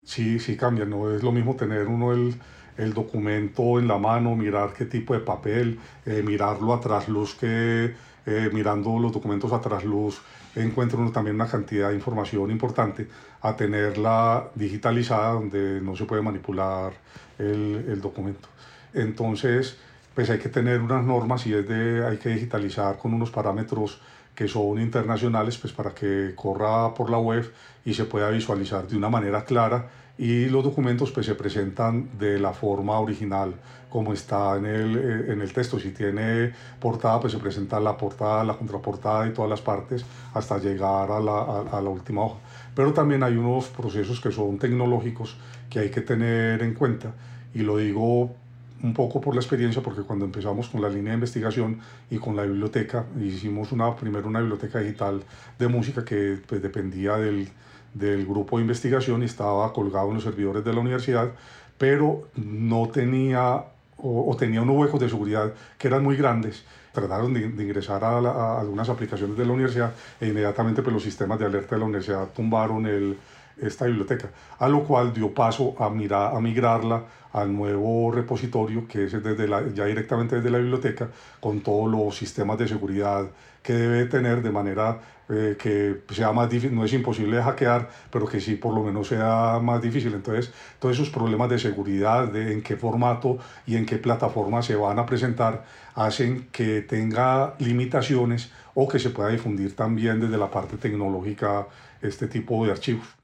Sí, 0.03 0.39
sí 0.39 0.57
cambia, 0.57 0.85
no 0.85 1.15
es 1.15 1.23
lo 1.23 1.33
mismo 1.33 1.57
tener 1.57 1.87
uno 1.87 2.13
el, 2.13 2.35
el 2.77 2.93
documento 2.93 3.79
en 3.79 3.89
la 3.89 3.99
mano, 3.99 4.35
mirar 4.37 4.73
qué 4.73 4.85
tipo 4.85 5.15
de 5.15 5.21
papel, 5.21 5.79
eh, 6.07 6.23
mirarlo 6.25 6.75
a 6.75 6.81
trasluz 6.81 7.35
que 7.35 7.95
eh, 8.27 8.51
mirando 8.53 8.99
los 8.99 9.13
documentos 9.13 9.53
a 9.53 9.61
trasluz 9.61 10.21
encuentra 10.57 10.99
también 11.13 11.37
una 11.37 11.47
cantidad 11.47 11.91
de 11.91 11.97
información 11.97 12.51
importante 12.51 13.09
a 13.43 13.55
tenerla 13.57 14.49
digitalizada 14.55 15.33
donde 15.33 15.81
no 15.81 15.95
se 15.97 16.05
puede 16.05 16.23
manipular 16.23 16.93
el, 17.39 17.85
el 17.89 18.01
documento. 18.01 18.49
Entonces, 18.95 19.77
pues 20.15 20.31
hay 20.31 20.39
que 20.39 20.49
tener 20.49 20.81
unas 20.81 21.05
normas 21.05 21.47
y 21.47 21.55
es 21.55 21.69
de, 21.69 22.07
hay 22.07 22.17
que 22.19 22.31
digitalizar 22.31 22.97
con 22.99 23.13
unos 23.13 23.31
parámetros 23.31 24.01
que 24.35 24.49
son 24.49 24.81
internacionales, 24.81 25.59
pues 25.59 25.73
para 25.73 25.91
que 25.91 26.33
corra 26.35 26.95
por 26.95 27.11
la 27.11 27.19
web 27.19 27.53
y 27.85 27.95
se 27.95 28.05
pueda 28.05 28.31
visualizar 28.31 28.87
de 28.87 28.97
una 28.97 29.09
manera 29.09 29.45
clara 29.45 29.89
y 30.17 30.47
los 30.47 30.63
documentos 30.63 31.11
pues 31.11 31.27
se 31.27 31.35
presentan 31.35 32.09
de 32.19 32.39
la 32.39 32.53
forma 32.53 32.99
original 32.99 33.55
como 33.91 34.13
está 34.13 34.57
en 34.57 34.67
el, 34.67 34.97
eh, 34.97 35.33
en 35.33 35.41
el 35.41 35.53
texto. 35.53 35.79
Si 35.79 35.91
tiene 35.91 36.53
portada, 36.81 37.21
pues 37.21 37.33
se 37.33 37.39
presenta 37.39 37.79
la 37.79 37.97
portada, 37.97 38.43
la 38.43 38.57
contraportada 38.57 39.27
y 39.27 39.33
todas 39.33 39.51
las 39.51 39.61
partes 39.61 40.05
hasta 40.35 40.59
llegar 40.59 41.11
a 41.11 41.21
la, 41.21 41.63
a, 41.71 41.81
la 41.81 41.91
última 41.91 42.23
hoja. 42.23 42.39
Pero 42.75 42.93
también 42.93 43.23
hay 43.23 43.37
unos 43.37 43.67
procesos 43.69 44.21
que 44.21 44.33
son 44.33 44.59
tecnológicos 44.59 45.37
que 45.71 45.79
hay 45.79 45.91
que 45.91 46.01
tener 46.01 46.63
en 46.63 46.75
cuenta 46.75 47.13
y 47.55 47.61
lo 47.61 47.77
digo 47.77 48.35
un 48.83 48.93
poco 48.93 49.21
por 49.21 49.35
la 49.35 49.41
experiencia, 49.41 49.81
porque 49.81 50.03
cuando 50.03 50.25
empezamos 50.25 50.69
con 50.69 50.83
la 50.83 50.89
línea 50.89 51.13
de 51.13 51.15
investigación 51.15 51.79
y 52.11 52.19
con 52.19 52.37
la 52.37 52.43
biblioteca, 52.43 53.07
hicimos 53.19 53.73
una, 53.73 53.95
primero 53.97 54.29
una 54.29 54.41
biblioteca 54.41 54.81
digital 54.81 55.23
de 55.59 55.69
música 55.69 56.05
que 56.05 56.39
pues, 56.47 56.61
dependía 56.61 57.17
del, 57.17 57.49
del 57.95 58.27
grupo 58.27 58.59
de 58.59 58.63
investigación 58.63 59.23
y 59.23 59.27
estaba 59.27 59.73
colgado 59.73 60.09
en 60.09 60.15
los 60.15 60.25
servidores 60.25 60.65
de 60.65 60.73
la 60.73 60.81
universidad, 60.81 61.31
pero 61.79 62.29
no 62.37 62.89
tenía 62.89 63.65
o, 63.97 64.37
tenía 64.39 64.61
unos 64.61 64.77
huecos 64.77 65.01
de 65.01 65.09
seguridad 65.09 65.55
que 65.79 65.89
eran 65.89 66.03
muy 66.03 66.17
grandes. 66.17 66.65
Trataron 66.93 67.33
de, 67.33 67.41
ingresar 67.41 68.05
a, 68.05 68.61
algunas 68.61 68.89
aplicaciones 68.89 69.37
de 69.37 69.47
la 69.47 69.53
universidad 69.53 69.93
e 70.21 70.29
inmediatamente 70.29 70.83
pues, 70.83 70.93
los 70.93 71.03
sistemas 71.03 71.39
de 71.39 71.47
alerta 71.47 71.75
de 71.75 71.79
la 71.79 71.87
universidad 71.87 72.29
tumbaron 72.35 72.87
el, 72.87 73.17
esta 73.61 73.87
biblioteca, 73.87 74.31
a 74.59 74.69
lo 74.69 74.85
cual 74.85 75.13
dio 75.13 75.33
paso 75.33 75.75
a, 75.79 75.91
mirar, 75.91 76.35
a 76.37 76.41
migrarla 76.41 77.05
al 77.33 77.55
nuevo 77.55 78.13
repositorio 78.13 78.87
que 78.87 79.05
es 79.05 79.13
desde 79.13 79.49
la, 79.49 79.67
ya 79.69 79.85
directamente 79.87 80.37
desde 80.37 80.51
la 80.51 80.59
biblioteca 80.59 81.09
con 81.41 81.61
todos 81.61 81.91
los 81.91 82.17
sistemas 82.17 82.59
de 82.59 82.69
seguridad 82.69 83.27
que 83.63 83.73
debe 83.73 84.05
tener 84.07 84.43
de 84.43 84.51
manera 84.51 85.01
eh, 85.29 85.57
que 85.59 86.03
sea 86.15 86.33
más 86.33 86.51
difícil, 86.51 86.77
no 86.77 86.85
es 86.85 86.93
imposible 86.93 87.39
de 87.39 87.43
hackear, 87.43 87.89
pero 88.11 88.27
que 88.27 88.41
sí 88.41 88.57
por 88.57 88.75
lo 88.75 88.83
menos 88.83 89.09
sea 89.09 89.59
más 89.63 89.81
difícil. 89.81 90.13
Entonces, 90.13 90.53
todos 90.79 90.97
esos 90.97 91.09
problemas 91.09 91.49
de 91.49 91.59
seguridad, 91.59 92.29
de 92.29 92.53
en 92.53 92.63
qué 92.63 92.77
formato 92.77 93.39
y 93.67 93.77
en 93.77 93.87
qué 93.87 93.97
plataforma 93.97 94.61
se 94.61 94.77
van 94.77 94.99
a 94.99 95.07
presentar, 95.07 95.65
hacen 95.95 96.49
que 96.53 96.83
tenga 96.83 97.55
limitaciones 97.59 98.53
o 98.75 98.87
que 98.87 98.99
se 98.99 99.11
pueda 99.11 99.31
difundir 99.31 99.75
también 99.75 100.21
desde 100.21 100.37
la 100.37 100.51
parte 100.51 100.77
tecnológica 100.77 101.69
este 102.03 102.29
tipo 102.29 102.67
de 102.67 102.73
archivos. 102.73 103.24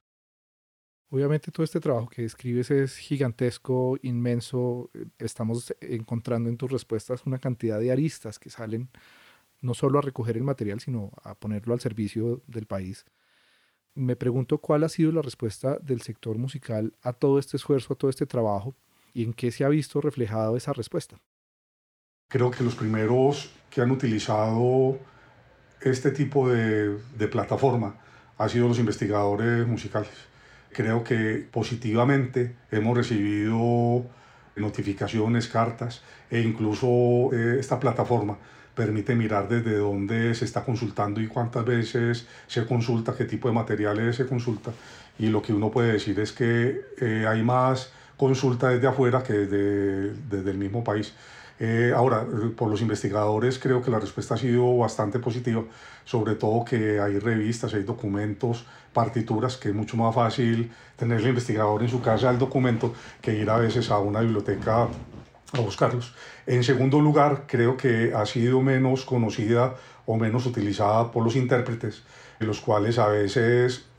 Obviamente 1.13 1.51
todo 1.51 1.65
este 1.65 1.81
trabajo 1.81 2.09
que 2.09 2.23
describes 2.23 2.71
es 2.71 2.97
gigantesco, 2.97 3.99
inmenso. 4.03 4.91
Estamos 5.19 5.75
encontrando 5.81 6.49
en 6.49 6.57
tus 6.57 6.71
respuestas 6.71 7.27
una 7.27 7.41
cantidad 7.41 7.81
de 7.81 7.91
aristas 7.91 8.39
que 8.39 8.49
salen 8.49 8.89
no 9.61 9.75
solo 9.75 9.99
a 9.99 10.03
recoger 10.03 10.37
el 10.37 10.45
material, 10.45 10.79
sino 10.79 11.11
a 11.25 11.35
ponerlo 11.35 11.75
al 11.75 11.81
servicio 11.81 12.43
del 12.47 12.67
país. 12.67 13.05
Me 13.97 14.15
pregunto 14.15 14.59
cuál 14.59 14.85
ha 14.85 14.89
sido 14.89 15.11
la 15.11 15.21
respuesta 15.21 15.79
del 15.81 16.01
sector 16.01 16.39
musical 16.39 16.95
a 17.03 17.13
todo 17.13 17.41
este 17.41 17.57
esfuerzo, 17.57 17.95
a 17.95 17.97
todo 17.97 18.09
este 18.09 18.25
trabajo 18.25 18.77
y 19.13 19.25
en 19.25 19.33
qué 19.33 19.51
se 19.51 19.65
ha 19.65 19.69
visto 19.69 20.01
reflejado 20.01 20.57
esa 20.57 20.73
respuesta. 20.73 21.21
Creo 22.29 22.53
que 22.53 22.63
los 22.63 22.77
primeros 22.77 23.51
que 23.69 23.81
han 23.81 23.91
utilizado 23.91 24.97
este 25.81 26.13
tipo 26.13 26.49
de, 26.49 26.99
de 27.19 27.27
plataforma 27.27 27.97
han 28.39 28.49
sido 28.49 28.69
los 28.69 28.79
investigadores 28.79 29.67
musicales 29.67 30.30
Creo 30.73 31.03
que 31.03 31.47
positivamente 31.51 32.57
hemos 32.71 32.97
recibido 32.97 34.05
notificaciones, 34.57 35.49
cartas 35.49 36.03
e 36.31 36.41
incluso 36.41 37.31
eh, 37.33 37.59
esta 37.59 37.81
plataforma 37.81 38.37
permite 38.75 39.15
mirar 39.15 39.49
desde 39.49 39.77
dónde 39.77 40.35
se 40.35 40.45
está 40.45 40.65
consultando 40.65 41.21
y 41.21 41.27
cuántas 41.27 41.65
veces 41.65 42.27
se 42.47 42.67
consulta, 42.67 43.15
qué 43.17 43.25
tipo 43.25 43.49
de 43.49 43.55
materiales 43.55 44.17
se 44.17 44.27
consulta. 44.27 44.71
Y 45.19 45.29
lo 45.29 45.43
que 45.43 45.53
uno 45.53 45.71
puede 45.71 45.93
decir 45.93 46.19
es 46.21 46.33
que 46.33 46.81
eh, 46.99 47.27
hay 47.29 47.43
más 47.43 47.93
consulta 48.17 48.69
desde 48.69 48.87
afuera 48.87 49.23
que 49.23 49.33
desde, 49.33 50.15
desde 50.31 50.51
el 50.51 50.59
mismo 50.59 50.85
país. 50.85 51.13
Eh, 51.63 51.93
ahora, 51.95 52.27
por 52.57 52.71
los 52.71 52.81
investigadores 52.81 53.59
creo 53.59 53.83
que 53.83 53.91
la 53.91 54.01
respuesta 54.01 54.35
ha 54.35 54.39
sido 54.39 54.79
bastante 54.79 55.19
positiva, 55.19 55.63
sobre 56.07 56.35
todo 56.35 56.65
que 56.65 56.99
hay 56.99 57.19
revistas, 57.19 57.75
hay 57.75 57.83
documentos, 57.83 58.65
partituras, 58.95 59.59
que 59.59 59.69
es 59.69 59.75
mucho 59.75 59.99
más 59.99 60.15
fácil 60.15 60.73
tener 60.97 61.21
el 61.21 61.29
investigador 61.29 61.83
en 61.83 61.91
su 61.91 62.01
casa 62.01 62.31
el 62.31 62.39
documento 62.39 62.95
que 63.21 63.35
ir 63.35 63.51
a 63.51 63.59
veces 63.59 63.91
a 63.91 63.99
una 63.99 64.23
biblioteca 64.23 64.89
a 65.53 65.61
buscarlos. 65.61 66.15
En 66.47 66.65
segundo 66.65 66.99
lugar, 66.99 67.45
creo 67.47 67.77
que 67.77 68.15
ha 68.15 68.25
sido 68.25 68.63
menos 68.63 69.05
conocida 69.05 69.75
o 70.07 70.17
menos 70.17 70.47
utilizada 70.47 71.11
por 71.13 71.23
los 71.23 71.37
intérpretes, 71.37 72.05
los 72.39 72.61
cuales 72.61 72.99
a 72.99 73.09
veces 73.09 73.90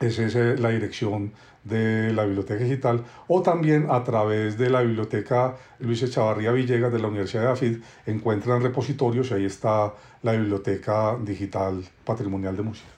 Esa 0.00 0.24
es 0.24 0.34
eh, 0.34 0.56
la 0.56 0.70
dirección 0.70 1.32
de 1.64 2.12
la 2.12 2.24
Biblioteca 2.24 2.64
Digital 2.64 3.04
o 3.28 3.42
también 3.42 3.86
a 3.90 4.02
través 4.02 4.56
de 4.56 4.70
la 4.70 4.82
Biblioteca 4.82 5.56
Luis 5.78 6.02
Echavarría 6.02 6.52
Villegas 6.52 6.92
de 6.92 6.98
la 6.98 7.08
Universidad 7.08 7.42
de 7.42 7.48
AFID 7.48 7.82
encuentran 8.06 8.62
repositorios 8.62 9.30
y 9.30 9.34
ahí 9.34 9.44
está 9.44 9.94
la 10.22 10.32
Biblioteca 10.32 11.16
Digital 11.20 11.84
Patrimonial 12.04 12.56
de 12.56 12.62
Música. 12.62 12.88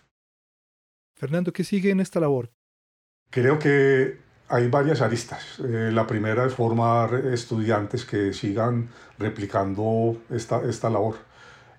Fernando, 1.14 1.52
¿qué 1.52 1.64
sigue 1.64 1.90
en 1.90 2.00
esta 2.00 2.20
labor? 2.20 2.50
Creo 3.30 3.58
que 3.58 4.18
hay 4.48 4.68
varias 4.68 5.00
aristas. 5.00 5.60
Eh, 5.60 5.90
la 5.92 6.06
primera 6.06 6.44
es 6.44 6.54
formar 6.54 7.14
estudiantes 7.14 8.04
que 8.04 8.32
sigan 8.32 8.88
replicando 9.18 10.16
esta, 10.30 10.62
esta 10.68 10.90
labor. 10.90 11.16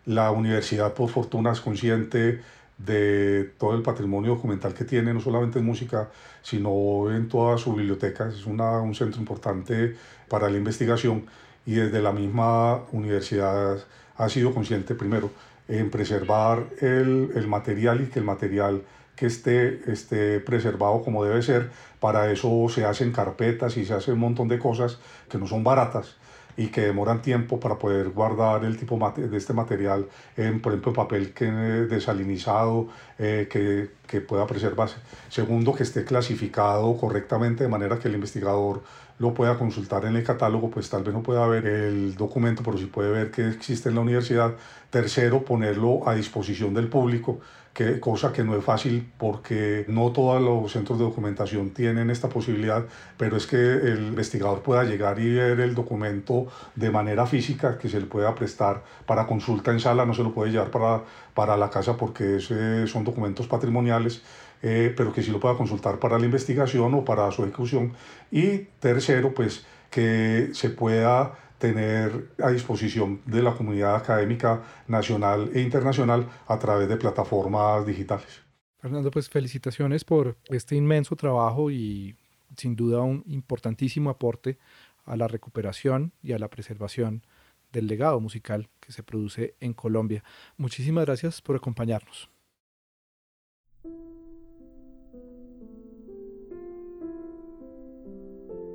La 0.06 0.32
universidad, 0.32 0.94
por 0.94 1.10
fortuna, 1.10 1.52
es 1.52 1.62
consciente 1.62 2.42
de 2.86 3.52
todo 3.58 3.76
el 3.76 3.82
patrimonio 3.82 4.36
documental 4.36 4.74
que 4.74 4.84
tiene, 4.84 5.14
no 5.14 5.20
solamente 5.20 5.60
en 5.60 5.66
música, 5.66 6.10
sino 6.42 7.12
en 7.12 7.30
toda 7.30 7.58
su 7.58 7.74
biblioteca. 7.74 8.28
Es 8.28 8.46
una, 8.46 8.80
un 8.82 8.96
centro 8.96 9.20
importante 9.20 9.96
para 10.28 10.50
la 10.50 10.58
investigación 10.58 11.26
y 11.66 11.76
desde 11.76 12.02
la 12.02 12.12
misma 12.12 12.84
universidad 12.92 13.78
ha 14.18 14.30
sido 14.30 14.54
consciente 14.54 14.96
primero 14.96 15.32
en 15.68 15.90
preservar 15.90 16.66
el, 16.82 17.32
el 17.36 17.48
material 17.48 18.02
y 18.02 18.08
que 18.08 18.20
el 18.20 18.26
material 18.26 18.82
que 19.16 19.28
esté, 19.28 19.92
esté 19.92 20.40
preservado 20.40 21.04
como 21.04 21.24
debe 21.24 21.42
ser. 21.42 21.70
Para 22.00 22.32
eso 22.32 22.68
se 22.70 22.84
hacen 22.86 23.12
carpetas 23.12 23.78
y 23.78 23.86
se 23.86 23.94
hace 23.94 24.12
un 24.12 24.20
montón 24.20 24.50
de 24.50 24.60
cosas 24.60 25.00
que 25.30 25.38
no 25.38 25.48
son 25.48 25.64
baratas 25.64 26.18
y 26.58 26.68
que 26.68 26.82
demoran 26.82 27.22
tiempo 27.22 27.60
para 27.60 27.78
poder 27.78 28.10
guardar 28.10 28.64
el 28.66 28.78
tipo 28.78 29.00
de 29.16 29.38
este 29.38 29.54
material 29.54 30.08
en, 30.38 30.62
por 30.62 30.74
ejemplo, 30.74 30.94
papel 30.94 31.34
que, 31.34 31.46
desalinizado 31.46 32.88
eh, 33.18 33.48
que, 33.50 33.90
que 34.08 34.22
pueda 34.22 34.46
preservarse. 34.46 34.98
Segundo, 35.30 35.74
que 35.74 35.84
esté 35.84 36.06
clasificado 36.06 36.96
correctamente 36.98 37.64
de 37.64 37.70
manera 37.70 38.00
que 38.00 38.08
el 38.08 38.16
investigador 38.16 38.84
lo 39.20 39.34
pueda 39.34 39.58
consultar 39.58 40.06
en 40.06 40.16
el 40.16 40.24
catálogo, 40.24 40.70
pues 40.70 40.90
tal 40.90 41.04
vez 41.04 41.14
no 41.14 41.22
pueda 41.22 41.46
ver 41.48 41.66
el 41.68 42.16
documento, 42.16 42.64
pero 42.64 42.78
sí 42.78 42.86
puede 42.86 43.12
ver 43.12 43.32
que 43.32 43.48
existe 43.48 43.90
en 43.90 43.96
la 43.96 44.02
universidad. 44.02 44.56
Tercero, 44.90 45.46
ponerlo 45.46 46.08
a 46.08 46.16
disposición 46.16 46.74
del 46.74 46.88
público 46.88 47.40
que, 47.74 48.00
cosa 48.00 48.32
que 48.32 48.44
no 48.44 48.56
es 48.56 48.64
fácil 48.64 49.12
porque 49.18 49.86
no 49.88 50.12
todos 50.12 50.42
los 50.42 50.72
centros 50.72 51.00
de 51.00 51.06
documentación 51.06 51.72
tienen 51.72 52.10
esta 52.10 52.30
posibilidad, 52.30 52.86
pero 53.18 53.36
es 53.36 53.48
que 53.48 53.58
el 53.58 54.08
investigador 54.08 54.62
pueda 54.62 54.84
llegar 54.84 55.20
y 55.20 55.34
ver 55.34 55.60
el 55.60 55.74
documento 55.74 56.48
de 56.76 56.92
manera 56.92 57.26
física, 57.26 57.78
que 57.78 57.90
se 57.90 58.00
le 58.00 58.06
pueda 58.06 58.36
prestar 58.36 58.84
para 59.06 59.26
consulta 59.26 59.72
en 59.72 59.80
sala, 59.80 60.06
no 60.06 60.14
se 60.14 60.24
lo 60.24 60.34
puede 60.34 60.52
llevar 60.52 60.70
para, 60.70 61.04
para 61.34 61.58
la 61.58 61.70
casa 61.70 61.98
porque 61.98 62.40
son 62.40 63.04
documentos 63.04 63.48
patrimoniales. 63.48 64.22
Eh, 64.66 64.94
pero 64.96 65.12
que 65.12 65.22
sí 65.22 65.30
lo 65.30 65.42
pueda 65.42 65.58
consultar 65.58 66.00
para 66.00 66.18
la 66.18 66.24
investigación 66.24 66.94
o 66.94 67.04
para 67.04 67.30
su 67.32 67.44
ejecución. 67.44 67.92
Y 68.32 68.60
tercero, 68.80 69.34
pues 69.34 69.66
que 69.90 70.52
se 70.54 70.70
pueda 70.70 71.34
tener 71.64 72.28
a 72.44 72.50
disposición 72.50 73.22
de 73.26 73.42
la 73.42 73.54
comunidad 73.54 73.96
académica 73.96 74.62
nacional 74.86 75.50
e 75.54 75.62
internacional 75.62 76.28
a 76.46 76.60
través 76.60 76.90
de 76.90 76.98
plataformas 76.98 77.86
digitales. 77.86 78.42
Fernando, 78.80 79.10
pues 79.10 79.30
felicitaciones 79.30 80.04
por 80.04 80.36
este 80.50 80.76
inmenso 80.76 81.16
trabajo 81.16 81.72
y 81.72 82.18
sin 82.58 82.76
duda 82.76 83.00
un 83.00 83.24
importantísimo 83.28 84.10
aporte 84.10 84.58
a 85.06 85.16
la 85.16 85.30
recuperación 85.30 86.12
y 86.22 86.34
a 86.34 86.38
la 86.38 86.50
preservación 86.50 87.26
del 87.72 87.88
legado 87.88 88.20
musical 88.20 88.68
que 88.82 88.92
se 88.92 89.02
produce 89.02 89.56
en 89.62 89.74
Colombia. 89.74 90.22
Muchísimas 90.58 91.06
gracias 91.06 91.42
por 91.42 91.56
acompañarnos. 91.56 92.33